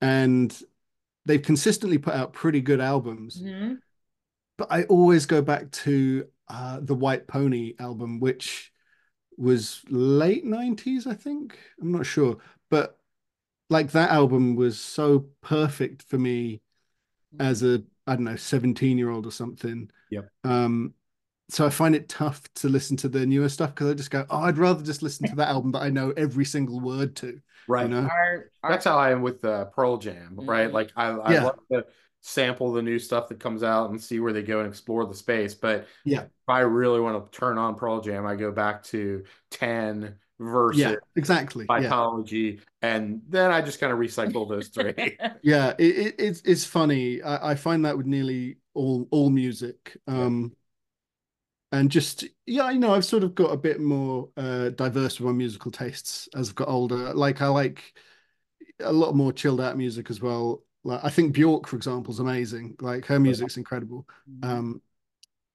[0.00, 0.56] and
[1.24, 3.42] they've consistently put out pretty good albums.
[3.42, 3.74] Mm-hmm.
[4.58, 8.72] But I always go back to uh, the White Pony album, which
[9.36, 11.58] was late 90s, I think.
[11.80, 12.38] I'm not sure.
[12.70, 12.98] But
[13.68, 16.62] like that album was so perfect for me
[17.38, 19.90] as a, I don't know, 17 year old or something.
[20.10, 20.30] Yep.
[20.44, 20.94] Um,
[21.48, 24.26] so I find it tough to listen to the newer stuff because I just go,
[24.30, 27.40] oh, I'd rather just listen to that album that I know every single word to.
[27.68, 27.88] Right.
[27.88, 28.08] You know?
[28.08, 28.70] our, our...
[28.70, 30.66] That's how I am with uh, Pearl Jam, right?
[30.66, 30.74] Mm-hmm.
[30.74, 31.44] Like I, I yeah.
[31.44, 31.84] love to
[32.20, 35.14] sample the new stuff that comes out and see where they go and explore the
[35.14, 35.54] space.
[35.54, 39.22] But yeah, if I really want to turn on Pearl Jam, I go back to
[39.52, 41.66] 10 versus yeah, exactly.
[41.66, 42.60] Vitalogy, yeah.
[42.82, 44.94] and then I just kind of recycle those three.
[45.42, 47.22] yeah, it, it, it's it's funny.
[47.22, 49.96] I, I, find that with nearly all all music.
[50.06, 50.52] Um
[51.76, 55.26] and just yeah, you know, I've sort of got a bit more uh diverse with
[55.26, 57.14] my musical tastes as I've got older.
[57.14, 57.94] Like I like
[58.80, 60.62] a lot more chilled out music as well.
[60.84, 62.76] Like I think Bjork, for example, is amazing.
[62.80, 64.06] Like her music's incredible.
[64.30, 64.50] Mm-hmm.
[64.50, 64.82] Um,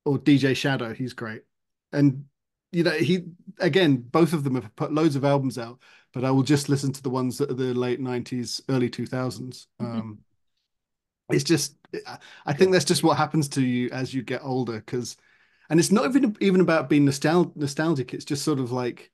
[0.06, 1.44] or DJ Shadow, he's great.
[1.92, 2.26] And
[2.72, 3.26] you know, he
[3.60, 5.80] again, both of them have put loads of albums out,
[6.14, 9.68] but I will just listen to the ones that are the late '90s, early 2000s.
[9.82, 9.86] Mm-hmm.
[9.86, 10.20] Um,
[11.30, 11.76] it's just,
[12.46, 15.18] I think that's just what happens to you as you get older, because,
[15.72, 18.14] and it's not even even about being nostal- nostalgic.
[18.14, 19.10] It's just sort of like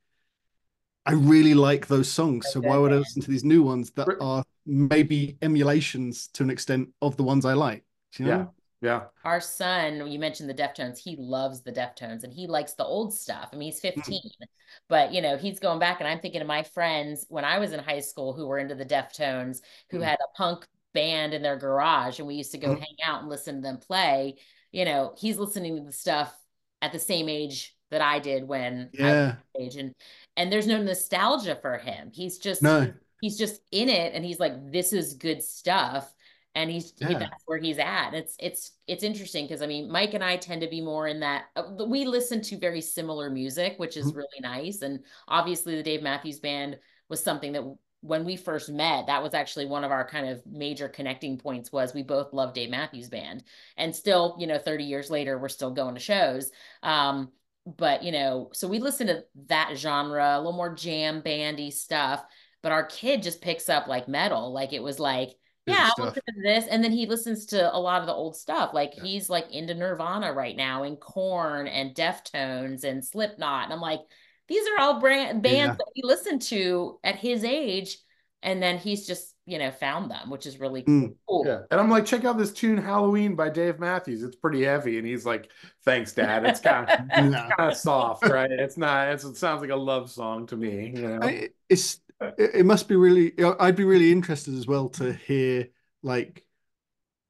[1.06, 2.48] I really like those songs.
[2.52, 6.50] So why would I listen to these new ones that are maybe emulations to an
[6.50, 7.86] extent of the ones I like?
[8.18, 8.32] You know?
[8.32, 8.46] Yeah.
[8.80, 9.02] Yeah.
[9.24, 13.14] Our son, you mentioned the Deftones, he loves the Deftones and he likes the old
[13.14, 13.50] stuff.
[13.54, 14.02] I mean, he's hmm.
[14.02, 14.46] 15, mm.
[14.88, 17.72] but you know, he's going back and I'm thinking of my friends when I was
[17.72, 20.04] in high school who were into the Deftones, who mm.
[20.04, 22.80] had a punk band in their garage and we used to go mm.
[22.80, 24.36] hang out and listen to them play.
[24.72, 26.36] You know, he's listening to the stuff
[26.82, 29.36] at the same age that I did when yeah.
[29.56, 29.76] I was age.
[29.78, 29.94] And
[30.36, 32.12] and there's no nostalgia for him.
[32.14, 32.92] He's just no.
[33.22, 36.14] he's just in it and he's like, this is good stuff.
[36.56, 37.10] And he's yeah.
[37.10, 38.14] he, that's where he's at.
[38.14, 41.20] It's it's it's interesting because I mean Mike and I tend to be more in
[41.20, 44.18] that uh, we listen to very similar music, which is mm-hmm.
[44.18, 44.82] really nice.
[44.82, 47.64] And obviously the Dave Matthews Band was something that
[48.02, 51.72] when we first met, that was actually one of our kind of major connecting points
[51.72, 53.44] was we both love Dave Matthews Band.
[53.76, 56.52] And still, you know, 30 years later, we're still going to shows.
[56.84, 57.32] Um,
[57.76, 62.24] but you know, so we listen to that genre, a little more jam bandy stuff.
[62.64, 65.30] But our kid just picks up like metal, like it was like,
[65.66, 68.38] yeah, I'll listen to this, and then he listens to a lot of the old
[68.38, 68.74] stuff.
[68.74, 69.04] Like yeah.
[69.04, 74.00] he's like into Nirvana right now, and Korn, and Deftones, and Slipknot, and I'm like,
[74.48, 75.74] these are all brand bands yeah.
[75.74, 77.98] that he listened to at his age,
[78.42, 81.16] and then he's just you know found them which is really mm.
[81.28, 81.46] cool.
[81.48, 81.62] Yeah.
[81.72, 84.22] And i'm like check out this tune halloween by dave matthews.
[84.22, 84.98] It's pretty heavy.
[84.98, 85.50] And he's like
[85.86, 86.46] thanks dad.
[86.46, 88.52] It's kind of kind of soft right?
[88.52, 91.20] It's not it's, it sounds like a love song to me you know?
[91.22, 92.02] I, it's
[92.38, 95.68] it must be really i'd be really interested as well to hear
[96.02, 96.44] like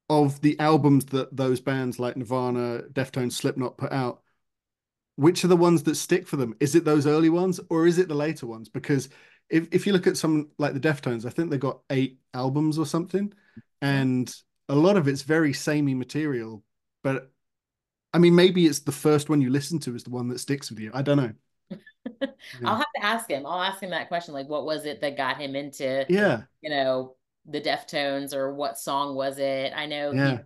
[0.08, 4.22] of the albums that those bands like nirvana deftones slipknot put out
[5.18, 7.98] which are the ones that stick for them is it those early ones or is
[7.98, 9.08] it the later ones because
[9.50, 12.78] if if you look at some like the Deftones, I think they got eight albums
[12.78, 13.32] or something,
[13.80, 14.34] and
[14.68, 16.62] a lot of it's very samey material.
[17.02, 17.30] But
[18.12, 20.70] I mean, maybe it's the first one you listen to is the one that sticks
[20.70, 20.90] with you.
[20.92, 21.32] I don't know.
[22.20, 22.28] yeah.
[22.64, 23.46] I'll have to ask him.
[23.46, 24.34] I'll ask him that question.
[24.34, 26.04] Like, what was it that got him into?
[26.08, 27.16] Yeah, you know,
[27.46, 29.72] the Deftones, or what song was it?
[29.74, 30.12] I know.
[30.12, 30.30] Yeah.
[30.30, 30.38] He,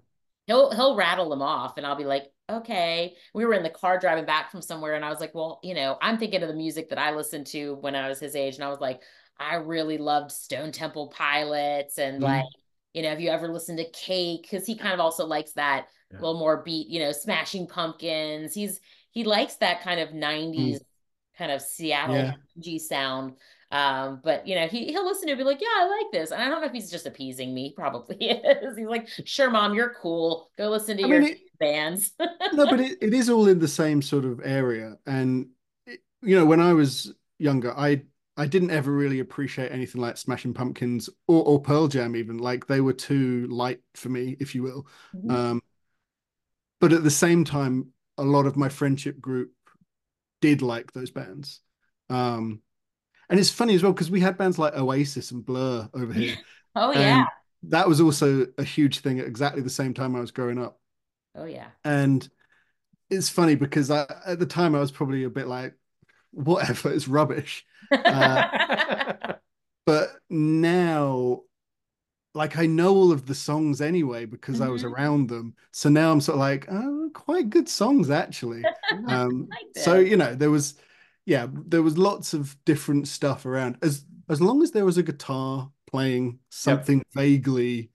[0.46, 3.14] he'll he'll rattle them off, and I'll be like, okay.
[3.34, 5.74] We were in the car driving back from somewhere, and I was like, well, you
[5.74, 8.56] know, I'm thinking of the music that I listened to when I was his age,
[8.56, 9.02] and I was like,
[9.38, 12.44] I really loved Stone Temple Pilots, and mm like,
[12.94, 14.42] you know, have you ever listened to Cake?
[14.42, 16.18] Because he kind of also likes that yeah.
[16.18, 18.54] little more beat, you know, Smashing Pumpkins.
[18.54, 18.80] He's
[19.10, 20.80] he likes that kind of '90s mm.
[21.38, 22.34] kind of Seattle yeah.
[22.58, 23.36] G sound.
[23.72, 26.30] Um, but you know, he he'll listen to it, be like, yeah, I like this.
[26.30, 28.76] And I don't know if he's just appeasing me, probably is.
[28.76, 30.50] He's like, sure, mom, you're cool.
[30.58, 32.12] Go listen to I your mean, it, bands.
[32.52, 34.98] no, but it, it is all in the same sort of area.
[35.06, 35.48] And
[35.86, 38.02] it, you know, when I was younger, I
[38.36, 42.66] I didn't ever really appreciate anything like Smashing Pumpkins or, or Pearl Jam, even like
[42.66, 44.86] they were too light for me, if you will.
[45.16, 45.30] Mm-hmm.
[45.30, 45.62] Um,
[46.78, 49.52] but at the same time, a lot of my friendship group
[50.42, 51.60] did like those bands.
[52.10, 52.60] Um,
[53.32, 56.36] and it's funny as well because we had bands like Oasis and Blur over here.
[56.76, 57.24] oh yeah.
[57.62, 60.78] That was also a huge thing at exactly the same time I was growing up.
[61.34, 61.68] Oh yeah.
[61.82, 62.28] And
[63.08, 65.72] it's funny because I, at the time I was probably a bit like,
[66.32, 67.64] whatever, it's rubbish.
[67.90, 69.32] Uh,
[69.86, 71.40] but now,
[72.34, 74.64] like I know all of the songs anyway because mm-hmm.
[74.64, 74.92] I was mm-hmm.
[74.92, 75.54] around them.
[75.70, 78.62] So now I'm sort of like, oh, quite good songs actually.
[79.08, 80.74] Um, like so you know, there was
[81.24, 83.78] yeah, there was lots of different stuff around.
[83.82, 87.06] As as long as there was a guitar playing something yep.
[87.14, 87.90] vaguely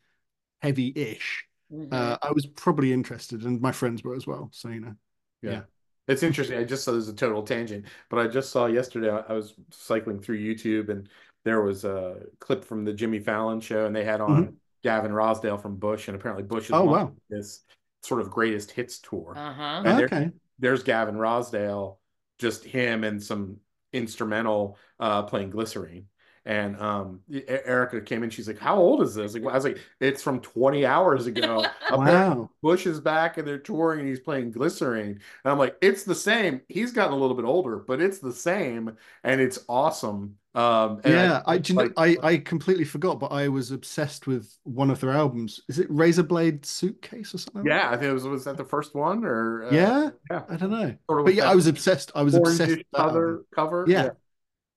[0.61, 1.93] heavy-ish, mm-hmm.
[1.93, 4.49] uh, I was probably interested, and my friends were as well.
[4.51, 4.95] So you know,
[5.41, 5.51] yeah.
[5.51, 5.61] yeah.
[6.07, 6.57] It's interesting.
[6.57, 9.09] I just saw there's a total tangent, but I just saw yesterday.
[9.09, 11.09] I was cycling through YouTube, and
[11.43, 14.55] there was a clip from the Jimmy Fallon show, and they had on mm-hmm.
[14.83, 17.65] Gavin Rossdale from Bush, and apparently Bush is oh wow this
[18.03, 19.33] sort of greatest hits tour.
[19.35, 19.81] Uh-huh.
[19.85, 20.31] And okay.
[20.59, 21.97] there's Gavin Rossdale
[22.37, 23.57] just him and some
[23.93, 26.05] instrumental uh, playing Glycerine.
[26.45, 28.29] And um, Erica came in.
[28.29, 31.65] She's like, "How old is this?" Like, I was like, "It's from 20 hours ago."
[31.91, 32.49] wow.
[32.61, 35.09] Bush is back and they're touring, and he's playing Glycerine.
[35.09, 35.21] And
[35.51, 38.95] I'm like, "It's the same." He's gotten a little bit older, but it's the same,
[39.25, 40.37] and it's awesome.
[40.57, 44.57] Um, yeah, I, I, you know, I I completely forgot, but I was obsessed with
[44.63, 45.61] one of their albums.
[45.69, 47.63] Is it Razorblade Suitcase or something?
[47.65, 48.23] Yeah, I think it was.
[48.23, 49.65] Was that the first one or?
[49.65, 50.95] Uh, yeah, yeah, I don't know.
[51.07, 52.11] Sort of but yeah, I was obsessed.
[52.15, 52.79] I was obsessed.
[52.95, 53.85] Cover, cover.
[53.87, 54.03] Yeah.
[54.03, 54.09] yeah.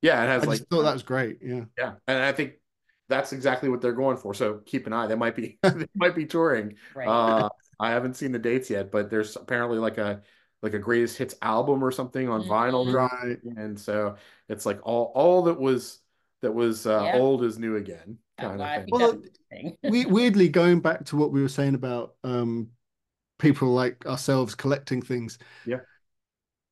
[0.03, 0.61] Yeah, it has I like.
[0.69, 1.39] thought that was great.
[1.43, 1.65] Yeah.
[1.79, 2.55] Yeah, and I think
[3.09, 4.35] that's exactly what they're going for.
[4.35, 5.07] So keep an eye.
[5.07, 6.77] They might be they might be touring.
[6.95, 7.09] Right.
[7.09, 10.23] Uh, I haven't seen the dates yet, but there's apparently like a
[10.63, 12.51] like a greatest hits album or something on mm-hmm.
[12.51, 13.43] vinyl drop, right.
[13.57, 14.17] and so
[14.49, 16.01] it's like all all that was
[16.43, 17.19] that was uh, yeah.
[17.19, 18.89] old is new again kind of thing.
[18.91, 19.23] Well,
[19.83, 22.69] we, weirdly going back to what we were saying about um,
[23.39, 25.39] people like ourselves collecting things.
[25.67, 25.81] Yeah,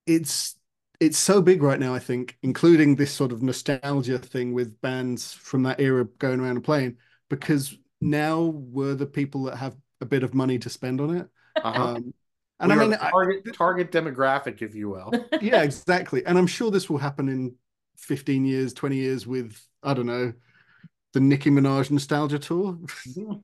[0.06, 0.56] it's
[1.00, 5.32] it's so big right now, I think, including this sort of nostalgia thing with bands
[5.32, 6.96] from that era going around and playing,
[7.30, 11.28] because now we're the people that have a bit of money to spend on it.
[11.56, 11.82] Uh-huh.
[11.96, 12.14] Um,
[12.60, 15.12] and we I mean, target, I, target demographic, if you will.
[15.40, 16.24] Yeah, exactly.
[16.26, 17.54] And I'm sure this will happen in
[17.96, 20.32] 15 years, 20 years with, I don't know,
[21.12, 22.78] the Nicki Minaj nostalgia tour.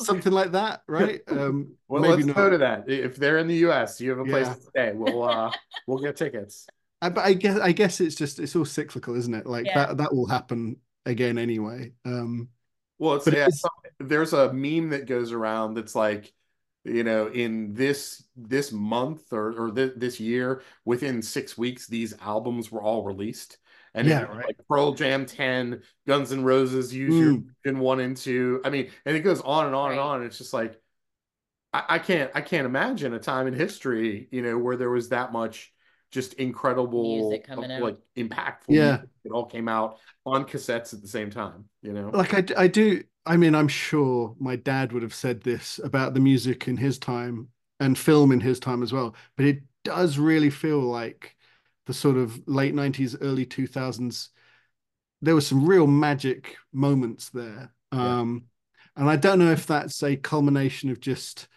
[0.00, 1.20] something like that, right?
[1.28, 2.36] Um, well, let's not.
[2.36, 2.88] go to that.
[2.88, 4.54] If they're in the U.S., you have a place yeah.
[4.54, 4.92] to stay.
[4.94, 5.52] We'll uh,
[5.86, 6.66] we'll get tickets.
[7.02, 9.44] I, but I guess I guess it's just it's all cyclical, isn't it?
[9.44, 9.86] Like yeah.
[9.86, 11.92] that that will happen again anyway.
[12.04, 12.48] Um,
[12.98, 13.62] well, it's, yeah, it's,
[13.98, 16.32] there's a meme that goes around that's like,
[16.86, 22.14] you know, in this this month or or th- this year, within six weeks, these
[22.20, 23.58] albums were all released.
[23.94, 24.46] And yeah, right.
[24.46, 27.44] like Pearl Jam 10, Guns N' Roses, Use mm.
[27.64, 28.60] Your in one and two.
[28.62, 29.92] I mean, and it goes on and on right.
[29.92, 30.22] and on.
[30.22, 30.78] It's just like
[31.72, 35.08] I, I, can't I can't imagine a time in history, you know, where there was
[35.08, 35.72] that much
[36.10, 37.82] just incredible music coming out.
[37.82, 42.10] like impactful yeah it all came out on cassettes at the same time you know
[42.12, 46.14] like I, I do i mean i'm sure my dad would have said this about
[46.14, 47.48] the music in his time
[47.80, 51.36] and film in his time as well but it does really feel like
[51.86, 54.28] the sort of late 90s early 2000s
[55.22, 58.18] there were some real magic moments there yeah.
[58.18, 58.44] um
[58.96, 61.48] and i don't know if that's a culmination of just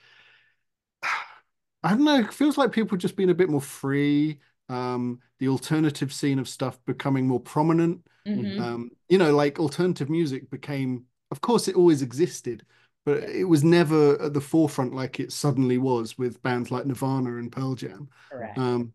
[1.84, 4.40] i don't know it feels like people just being a bit more free
[4.70, 8.62] um the alternative scene of stuff becoming more prominent mm-hmm.
[8.62, 12.66] um you know like alternative music became of course it always existed
[13.06, 17.38] but it was never at the forefront like it suddenly was with bands like Nirvana
[17.38, 18.10] and Pearl Jam.
[18.30, 18.58] Correct.
[18.58, 18.94] Um,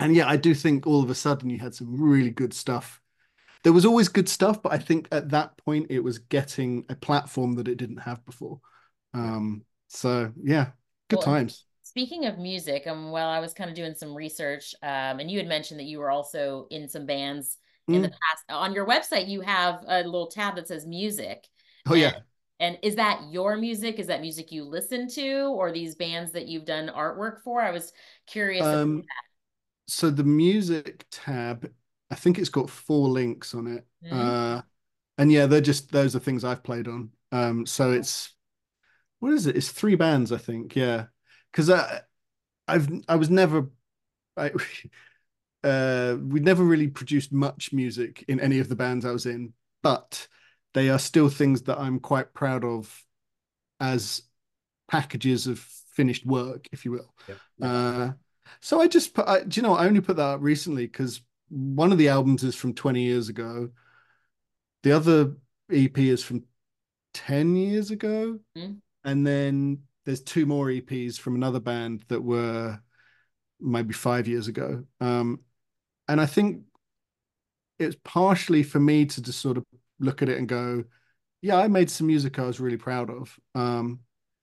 [0.00, 3.00] and yeah, I do think all of a sudden you had some really good stuff.
[3.62, 6.96] There was always good stuff, but I think at that point it was getting a
[6.96, 8.60] platform that it didn't have before.
[9.14, 10.72] Um, so yeah,
[11.08, 11.64] good well, times.
[11.82, 15.38] Speaking of music, um, while I was kind of doing some research, um, and you
[15.38, 17.58] had mentioned that you were also in some bands
[17.88, 18.02] in mm.
[18.02, 18.44] the past.
[18.48, 21.46] On your website, you have a little tab that says music.
[21.86, 22.18] Oh yeah.
[22.60, 23.98] And is that your music?
[23.98, 27.60] Is that music you listen to, or these bands that you've done artwork for?
[27.60, 27.92] I was
[28.26, 28.64] curious.
[28.64, 29.04] Um,
[29.86, 31.70] so the music tab,
[32.10, 33.86] I think it's got four links on it.
[34.04, 34.12] Mm.
[34.12, 34.62] Uh,
[35.18, 37.10] and yeah, they're just those are things I've played on.
[37.32, 38.34] Um, so it's
[39.18, 39.56] what is it?
[39.56, 40.76] It's three bands, I think.
[40.76, 41.06] Yeah,
[41.50, 42.00] because I,
[42.68, 43.70] I've I was never,
[44.36, 44.50] I,
[45.64, 49.54] uh, we never really produced much music in any of the bands I was in,
[49.82, 50.28] but
[50.74, 53.02] they are still things that I'm quite proud of
[53.80, 54.22] as
[54.88, 57.14] packages of finished work, if you will.
[57.28, 57.38] Yep.
[57.62, 58.10] Uh,
[58.60, 61.22] so I just put, I, do you know, I only put that up recently because
[61.48, 63.70] one of the albums is from 20 years ago.
[64.82, 65.32] The other
[65.72, 66.44] EP is from
[67.14, 68.38] 10 years ago.
[68.56, 68.78] Mm.
[69.04, 72.78] And then there's two more EPs from another band that were
[73.60, 74.84] maybe five years ago.
[75.00, 75.40] Um,
[76.08, 76.62] and I think
[77.78, 79.64] it's partially for me to just sort of
[79.98, 80.84] look at it and go,
[81.42, 83.38] yeah, I made some music I was really proud of.
[83.54, 84.00] Um,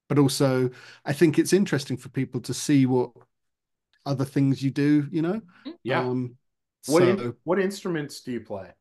[0.09, 0.69] but also,
[1.05, 3.11] I think it's interesting for people to see what
[4.05, 5.41] other things you do, you know?
[5.83, 6.01] Yeah.
[6.01, 6.37] Um,
[6.87, 8.71] what so, in, what instruments do you play?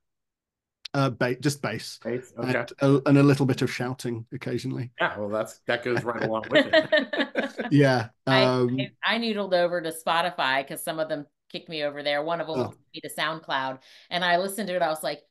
[0.93, 2.33] Uh, ba- just bass, bass?
[2.37, 2.59] Okay.
[2.59, 4.91] And, a, and, a, little bit of shouting occasionally.
[5.01, 7.67] Yeah, well, that's that goes right along with it.
[7.71, 11.83] yeah, um, I, I, I noodled over to Spotify because some of them kicked me
[11.83, 12.23] over there.
[12.23, 12.75] One of them oh.
[12.95, 13.81] me to SoundCloud,
[14.11, 14.83] and I listened to it.
[14.83, 15.23] I was like,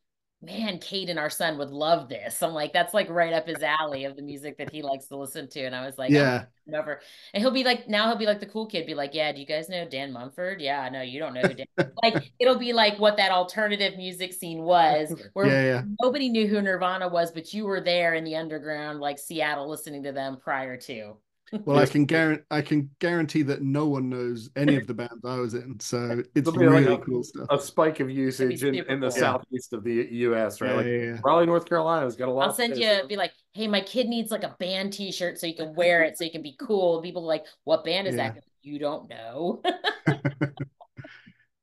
[0.41, 2.41] man, Caden, our son, would love this.
[2.41, 5.17] I'm like, that's like right up his alley of the music that he likes to
[5.17, 5.61] listen to.
[5.61, 7.01] And I was like, yeah, never.
[7.33, 9.41] And he'll be like, now he'll be like the cool kid, be like, yeah, do
[9.41, 10.61] you guys know Dan Mumford?
[10.61, 11.67] Yeah, no, you don't know who Dan.
[12.03, 15.81] like, it'll be like what that alternative music scene was, where yeah, yeah.
[16.01, 20.03] nobody knew who Nirvana was, but you were there in the underground, like Seattle, listening
[20.03, 21.17] to them prior to.
[21.65, 21.89] Well, Yes.
[21.89, 25.37] I can guarantee I can guarantee that no one knows any of the bands I
[25.37, 27.47] was in, so it's It'll be like really a- cool stuff.
[27.49, 29.17] a spike of usage in, in the cool.
[29.19, 30.61] southeast of the U.S.
[30.61, 31.17] Right, Yeah, like yeah, yeah.
[31.23, 32.47] Raleigh, North Carolina's got a lot.
[32.47, 32.79] I'll send this.
[32.79, 36.03] you be like, hey, my kid needs like a band T-shirt so you can wear
[36.03, 36.97] it so you can be cool.
[36.97, 38.31] And people are like, what band is Yeah.
[38.33, 38.43] that?
[38.61, 39.61] You don't know.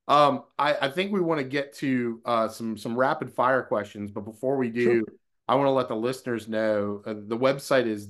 [0.08, 4.12] Um, I, I think we want to get to uh, some some rapid fire questions,
[4.12, 5.02] but before we do, Sure.
[5.48, 8.06] I want to let the listeners know uh, the website is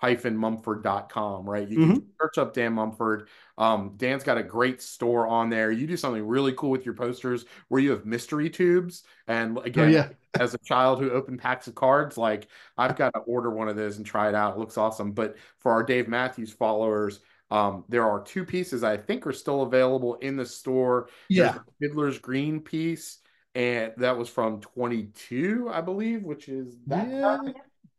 [0.00, 1.68] dan-mumford.com, right?
[1.68, 3.28] You can search up Dan Mumford.
[3.58, 5.70] Um, Dan's got a great store on there.
[5.70, 9.04] You do something really cool with your posters where you have mystery tubes.
[9.28, 10.08] And Oh again, yeah,
[10.40, 12.48] as a child who opened packs of cards, like
[12.78, 14.54] I've got to order one of those and try it out.
[14.54, 15.12] It looks awesome.
[15.12, 17.20] But for our Dave Matthews followers,
[17.50, 21.08] um, there are two pieces I think are still available in the store.
[21.28, 21.52] yeah.
[21.52, 23.18] There's Fiddler's Green piece,
[23.54, 27.08] and that was from 22, I believe, which is that.
[27.08, 27.38] Yeah.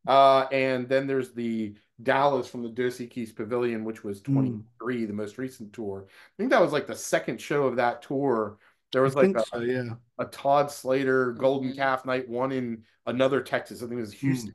[0.08, 4.34] Uh, and then there's the Dallas from the Dos Equis Pavilion, which was Hmm.
[4.34, 6.06] 23, the most recent tour.
[6.08, 8.58] I think that was like the second show of that tour.
[8.92, 9.90] There was I like a, so, yeah.
[10.18, 11.76] a Todd Slater Golden Mhm.
[11.76, 13.82] Calf night, one in another Texas.
[13.82, 14.28] I think it was Hmm.
[14.28, 14.54] Houston.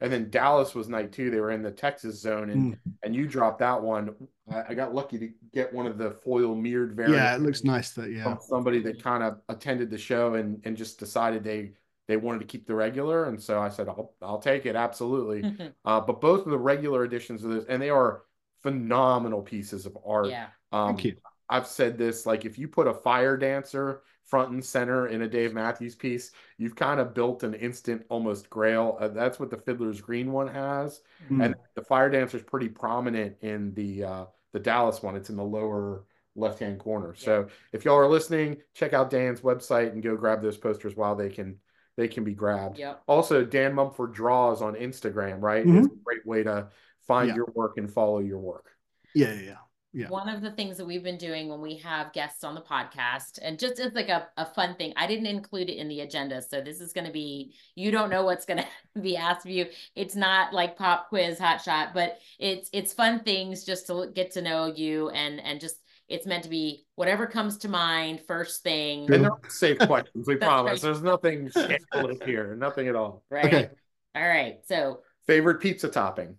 [0.00, 1.30] And then Dallas was night two.
[1.30, 2.78] They were in the Texas zone, and Mm.
[3.04, 4.14] and you dropped that one.
[4.50, 7.64] I, I got lucky to get one of the foil mirrored variants Yeah, it looks
[7.64, 8.36] nice that yeah.
[8.38, 11.72] somebody that kind of attended the show and and just decided they
[12.06, 15.56] they wanted to keep the regular, and so I said I'll I'll take it absolutely.
[15.84, 18.22] Uh, but both of the regular editions of this, and they are
[18.62, 20.28] phenomenal pieces of art.
[20.28, 20.48] yeah.
[20.72, 21.16] Um, Thank you.
[21.48, 25.28] I've said this like if you put a fire dancer front and center in a
[25.28, 28.96] Dave Matthews piece, you've kind of built an instant almost grail.
[28.98, 31.44] Uh, that's what the Fiddler's Green one has, Mm.
[31.44, 35.16] and the fire dancer is pretty prominent in the uh, the Dallas one.
[35.16, 36.04] It's in the lower
[36.36, 37.14] left hand corner.
[37.14, 41.14] So if y'all are listening, check out Dan's website and go grab those posters while
[41.14, 41.56] they can
[41.96, 42.78] they can be grabbed.
[42.78, 43.02] Yep.
[43.06, 45.64] Also, Dan Mumford draws on Instagram, right?
[45.64, 45.78] Mhm.
[45.84, 46.68] It's a great way to
[47.06, 47.36] find Yeah.
[47.36, 48.66] your work and follow your work.
[49.14, 49.56] Yeah, yeah, yeah.
[49.96, 50.08] Yeah.
[50.08, 53.38] One of the things that we've been doing when we have guests on the podcast,
[53.40, 56.42] and just as like a, a fun thing, I didn't include it in the agenda.
[56.42, 58.58] So this is going to be, you don't know what's going
[58.96, 59.66] to be asked of you.
[59.94, 64.32] It's not like pop quiz, hot shot, but it's, it's fun things just to get
[64.32, 65.76] to know you and, and just,
[66.08, 69.12] it's meant to be whatever comes to mind first thing.
[69.12, 70.72] And they're safe questions, we promise.
[70.72, 70.80] right.
[70.82, 73.24] There's nothing scandalous here, nothing at all.
[73.30, 73.46] Right.
[73.46, 73.70] Okay.
[74.14, 74.58] All right.
[74.66, 76.36] So Favorite pizza topping?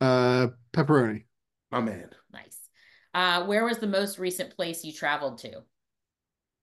[0.00, 1.24] Uh pepperoni.
[1.70, 2.10] My man.
[2.32, 2.56] nice.
[3.14, 5.62] Uh, where was the most recent place you traveled to?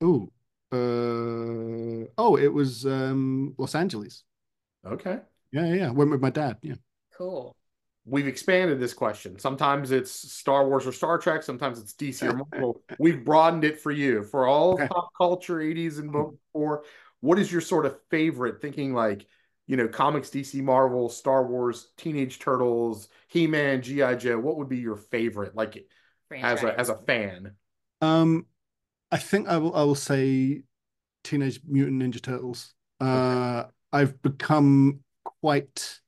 [0.03, 0.32] Ooh.
[0.72, 4.24] Uh oh, it was um Los Angeles.
[4.86, 5.20] Okay.
[5.51, 5.91] Yeah, yeah, yeah.
[5.91, 6.57] Went with my dad.
[6.61, 6.76] Yeah.
[7.18, 7.55] Cool.
[8.08, 9.39] We've expanded this question.
[9.39, 12.82] Sometimes it's Star Wars or Star Trek, sometimes it's DC or Marvel.
[12.99, 14.24] We've broadened it for you.
[14.24, 14.88] For all Okay.
[14.88, 16.84] pop culture, 80s and before,
[17.22, 19.26] what is your sort of favorite thinking like,
[19.66, 24.16] you know, comics, DC, Marvel, Star Wars, Teenage Turtles, He-Man, G.I.
[24.16, 24.38] Joe?
[24.39, 25.88] What would be your favorite, like
[26.32, 27.56] as a as a fan?
[28.01, 28.45] Um
[29.12, 30.62] I think I will I will say
[31.24, 32.76] Teenage Mutant Ninja Turtles.
[32.99, 34.99] Uh I've become
[35.41, 35.99] quite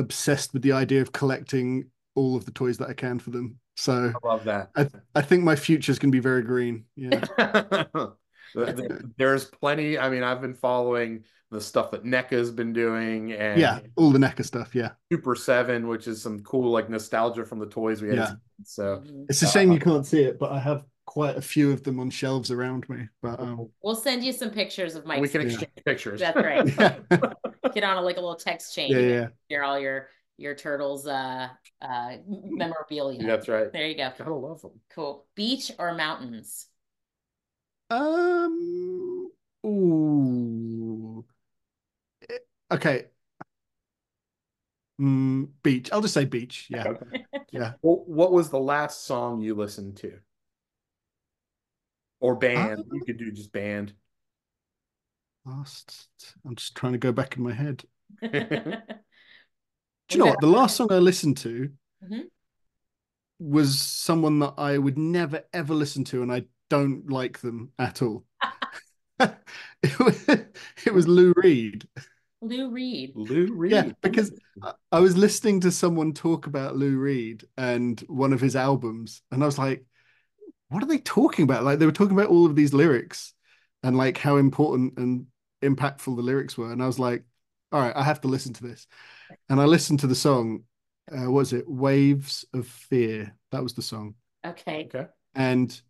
[0.00, 3.58] obsessed with the idea of collecting all of the toys that I can for them.
[3.76, 4.70] So I love that.
[4.76, 6.84] I I think my future is going to be very green.
[6.96, 7.20] Yeah.
[9.16, 9.98] There's plenty.
[9.98, 14.18] I mean, I've been following the stuff that NECA's been doing and Yeah, all the
[14.18, 14.74] NECA stuff.
[14.74, 14.90] Yeah.
[15.12, 18.16] Super Seven, which is some cool like nostalgia from the toys we had.
[18.18, 18.30] Yeah.
[18.64, 19.26] So Mhm.
[19.28, 21.98] It's a shame you can't see it, but I have quite a few of them
[21.98, 23.08] on shelves around me.
[23.22, 25.20] But um, We'll send you some pictures of Mike's.
[25.22, 25.46] we can Yeah.
[25.48, 26.20] exchange pictures.
[26.20, 26.72] That's right.
[27.10, 27.32] yeah,
[27.74, 28.90] Get on a, like a little text chain.
[28.90, 29.28] yeah, yeah.
[29.50, 30.08] Share all your
[30.38, 31.48] your turtles uh
[31.82, 33.22] uh memorabilia.
[33.22, 33.72] That's right.
[33.72, 34.12] There you go.
[34.16, 34.72] Gotta love them.
[34.90, 35.26] Cool.
[35.34, 36.66] Beach or mountains?
[37.90, 39.30] Um.
[39.66, 41.24] Ooh.
[42.70, 43.06] Okay.
[45.00, 45.90] Mm, beach.
[45.92, 46.66] I'll just say beach.
[46.70, 46.88] Yeah.
[46.88, 47.24] Okay.
[47.52, 47.72] Yeah.
[47.82, 50.18] Well, what was the last song you listened to?
[52.20, 52.78] Or band?
[52.78, 53.92] Uh, you could do just band.
[55.44, 56.08] Last.
[56.44, 57.84] I'm just trying to go back in my head.
[58.22, 58.38] Do Do
[60.10, 60.40] you know what?
[60.40, 61.70] The last song I listened to
[62.04, 62.22] Mhm.
[63.38, 68.02] was someone that I would never ever listen to, and I don't like them at
[68.02, 68.24] all.
[69.20, 71.86] it, was, it was Lou Reed.
[72.42, 73.12] Lou Reed.
[73.14, 73.72] Lou Reed.
[73.72, 74.32] Yeah, because
[74.62, 79.22] I- I was listening to someone talk about Lou Reed and one of his albums,
[79.30, 79.84] and I was like,
[80.68, 81.64] what are they talking about?
[81.64, 83.34] Like they were talking about all of these lyrics
[83.82, 85.26] and like how important and
[85.62, 86.72] impactful the lyrics were.
[86.72, 87.24] And I was like,
[87.72, 88.86] all right, I have to listen to this.
[89.48, 90.64] And I listened to the song.
[91.10, 91.68] Uh, what was it?
[91.68, 93.34] Waves of Fear.
[93.52, 94.14] That was the song.
[94.44, 94.88] Okay.
[94.92, 95.06] Okay.
[95.34, 95.80] And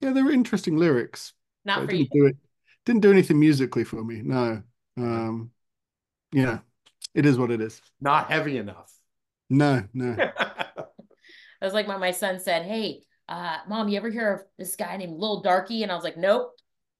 [0.00, 1.32] yeah, they were interesting lyrics.
[1.64, 2.04] Not for you.
[2.04, 2.36] didn't do it.
[2.84, 4.22] Didn't do anything musically for me.
[4.22, 4.62] No.
[4.96, 5.50] Um,
[6.32, 6.58] yeah,
[7.14, 7.80] it is what it is.
[8.00, 8.92] Not heavy enough.
[9.50, 10.16] No, no.
[10.38, 14.76] I was like, my, my son said, Hey, uh, mom, you ever hear of this
[14.76, 15.82] guy named Lil Darkie?
[15.82, 16.52] And I was like, Nope,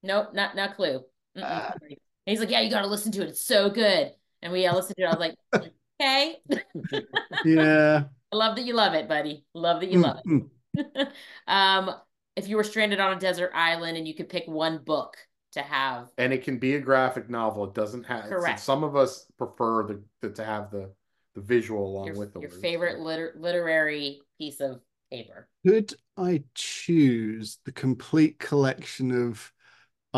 [0.02, 1.02] nope, not not clue.
[1.40, 1.70] Uh,
[2.26, 3.28] he's like, Yeah, you gotta listen to it.
[3.28, 4.12] It's so good.
[4.42, 5.06] And we uh, listened to it.
[5.06, 5.34] I was like,
[6.00, 6.36] Okay.
[7.44, 8.04] yeah.
[8.32, 9.44] I love that you love it, buddy.
[9.54, 10.46] Love that you love mm-hmm.
[10.78, 11.08] it.
[11.48, 11.90] um,
[12.36, 15.16] if you were stranded on a desert island and you could pick one book
[15.52, 18.26] to have, and it can be a graphic novel, it doesn't have.
[18.26, 18.60] Correct.
[18.60, 20.92] Some of us prefer the, the to have the
[21.34, 22.62] the visual along your, with the your words.
[22.62, 24.80] favorite liter- literary piece of
[25.10, 25.48] paper.
[25.66, 29.52] Could I choose the complete collection of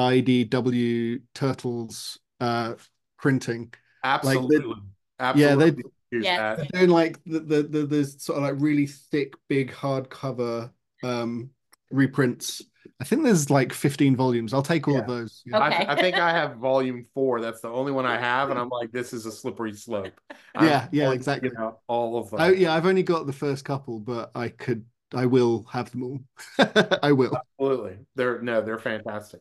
[0.00, 2.74] IDW Turtles uh,
[3.18, 3.72] printing?
[4.04, 4.58] Absolutely.
[4.58, 4.76] Like
[5.20, 5.66] Absolutely.
[5.66, 6.54] Yeah, they yeah.
[6.56, 10.70] They're doing like the, the the the sort of like really thick, big hardcover
[11.02, 11.50] um
[11.90, 12.62] reprints.
[12.98, 14.52] I think there's like 15 volumes.
[14.52, 15.00] I'll take all yeah.
[15.00, 15.42] of those.
[15.46, 15.66] Yeah.
[15.66, 15.86] Okay.
[15.86, 17.40] I, I, think I have volume four.
[17.40, 20.12] That's the only one I have, and I'm like, this is a slippery slope.
[20.54, 21.50] I'm yeah, yeah, exactly.
[21.86, 22.40] All of them.
[22.40, 24.84] I, yeah, I've only got the first couple, but I could,
[25.14, 26.20] I will have them all.
[27.02, 27.36] I will.
[27.58, 27.98] Absolutely.
[28.16, 29.40] They're no, they're fantastic.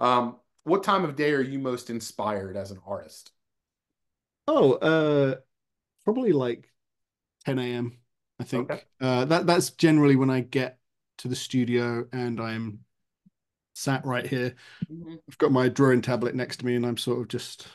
[0.00, 3.30] Um, what time of day are you most inspired as an artist?
[4.48, 5.36] Oh, uh,
[6.04, 6.68] probably like
[7.44, 7.98] 10 a.m.
[8.38, 8.70] I think.
[8.70, 8.82] Okay.
[9.00, 10.78] Uh, that that's generally when I get
[11.18, 12.80] to the studio and I'm
[13.74, 14.54] sat right here.
[14.92, 15.14] Mm-hmm.
[15.28, 17.66] I've got my drawing tablet next to me and I'm sort of just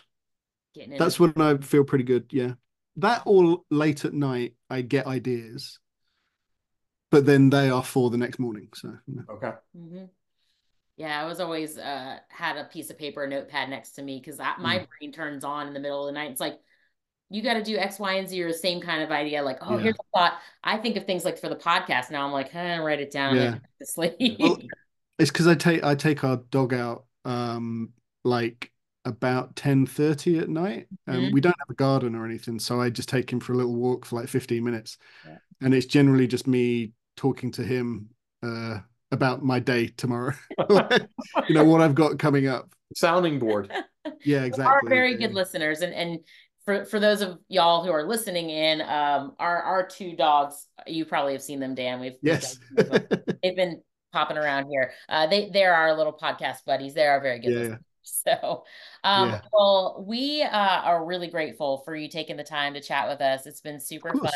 [0.98, 2.28] that's when I feel pretty good.
[2.32, 2.54] Yeah.
[2.98, 5.80] That all late at night I get ideas.
[7.10, 8.70] But then they are for the next morning.
[8.74, 8.98] So
[9.30, 9.54] okay.
[9.78, 10.06] Mm-hmm.
[10.98, 14.20] Yeah, I was always uh had a piece of paper, a notepad next to me
[14.20, 14.88] because my mm.
[15.00, 16.32] brain turns on in the middle of the night.
[16.32, 16.60] It's like
[17.32, 19.42] you got to do X, Y, and Z or the same kind of idea.
[19.42, 19.84] Like, oh, yeah.
[19.84, 20.34] here's a thought.
[20.66, 22.12] I think of things like for the podcast.
[22.12, 23.38] Now I'm like, eh, write it down.
[23.38, 23.58] Yeah.
[23.80, 24.16] To sleep.
[24.38, 24.58] Well,
[25.18, 28.72] it's because I take I take our dog out um like
[29.06, 30.88] about 10 30 at night.
[31.08, 31.34] Um, mm-hmm.
[31.34, 33.76] We don't have a garden or anything, so I just take him for a little
[33.76, 35.38] walk for like 15 minutes, yeah.
[35.62, 38.10] and it's generally just me talking to him
[38.44, 38.80] uh,
[39.12, 40.34] about my day tomorrow.
[40.70, 42.74] you know what I've got coming up.
[42.96, 43.72] Sounding board.
[44.24, 44.66] Yeah, exactly.
[44.66, 45.28] Are very yeah.
[45.28, 46.20] good listeners, and and
[46.66, 51.06] for for those of y'all who are listening in, um, our our two dogs, you
[51.06, 52.00] probably have seen them, Dan.
[52.00, 53.82] We've yes, they've been
[54.12, 54.94] popping around here.
[55.08, 56.94] Uh, they they're our little podcast buddies.
[56.96, 57.70] They are very good.
[57.72, 57.78] Yeah.
[58.04, 58.64] So,
[59.04, 59.42] um, yeah.
[59.54, 63.46] well, we uh, are really grateful for you taking the time to chat with us.
[63.46, 64.32] It's been super fun.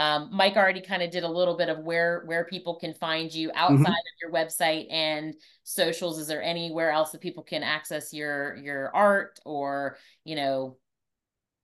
[0.00, 3.32] Um, Mike already kind of did a little bit of where where people can find
[3.32, 3.90] you outside mm-hmm.
[3.90, 6.18] of your website and socials.
[6.18, 10.78] Is there anywhere else that people can access your your art or you know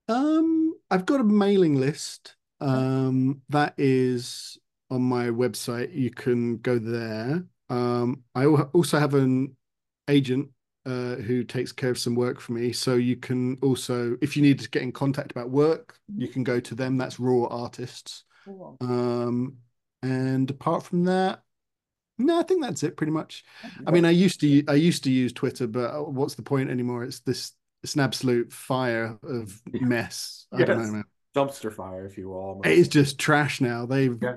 [0.09, 2.37] um, I've got a mailing list.
[2.61, 4.59] Um, that is
[4.91, 5.95] on my website.
[5.95, 7.43] You can go there.
[7.71, 9.57] Um, I also have an
[10.09, 10.51] agent
[10.85, 12.73] uh, who takes care of some work for me.
[12.73, 16.45] So you can also, if you need to get in contact about work, you can
[16.45, 16.97] go to them.
[16.97, 18.25] That's Raw Artists.
[18.47, 18.77] Cool.
[18.81, 19.57] Um,
[20.03, 21.43] and apart from that,
[22.19, 23.45] no, I think that's it pretty much.
[23.87, 26.71] I mean, I used to I used to use Twitter, but uh, what's the point
[26.71, 27.05] anymore?
[27.05, 30.47] It's this it's an absolute fire of mess.
[30.53, 30.67] I yes.
[30.69, 31.05] don't know, man.
[31.35, 32.63] Dumpster fire, if you will.
[32.65, 33.85] It is just trash now.
[33.85, 34.37] They've yeah.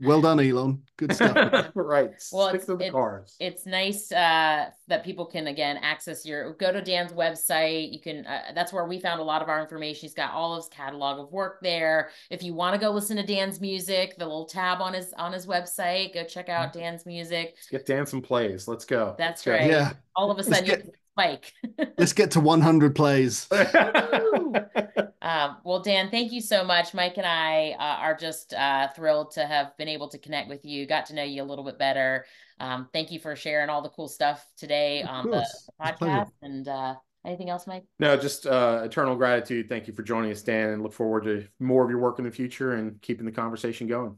[0.00, 0.82] Well done, Elon.
[0.96, 1.70] Good stuff.
[1.74, 2.10] right.
[2.32, 3.36] Well, Stick it's, to the it's, cars.
[3.40, 7.92] It's nice uh, that people can again access your go to Dan's website.
[7.92, 8.26] You can.
[8.26, 10.02] Uh, that's where we found a lot of our information.
[10.02, 12.10] He's got all of his catalog of work there.
[12.30, 15.32] If you want to go listen to Dan's music, the little tab on his on
[15.32, 16.80] his website, go check out mm-hmm.
[16.80, 17.54] Dan's music.
[17.56, 18.68] Let's get Dan some plays.
[18.68, 19.14] Let's go.
[19.18, 19.70] That's Let's right.
[19.70, 19.76] Go.
[19.76, 19.92] Yeah.
[20.16, 21.52] All of a sudden, get, spike.
[21.98, 23.48] Let's get to 100 plays.
[25.22, 26.94] um, well, Dan, thank you so much.
[26.94, 30.64] Mike and I uh, are just uh, thrilled to have been able to connect with
[30.64, 32.26] you, got to know you a little bit better.
[32.58, 36.30] Um, thank you for sharing all the cool stuff today of on the, the podcast.
[36.42, 36.94] And uh,
[37.24, 37.84] anything else, Mike?
[37.98, 39.68] No, just uh, eternal gratitude.
[39.68, 42.24] Thank you for joining us, Dan, and look forward to more of your work in
[42.24, 44.16] the future and keeping the conversation going.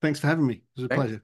[0.00, 0.54] Thanks for having me.
[0.54, 1.04] It was a Thanks.
[1.04, 1.22] pleasure.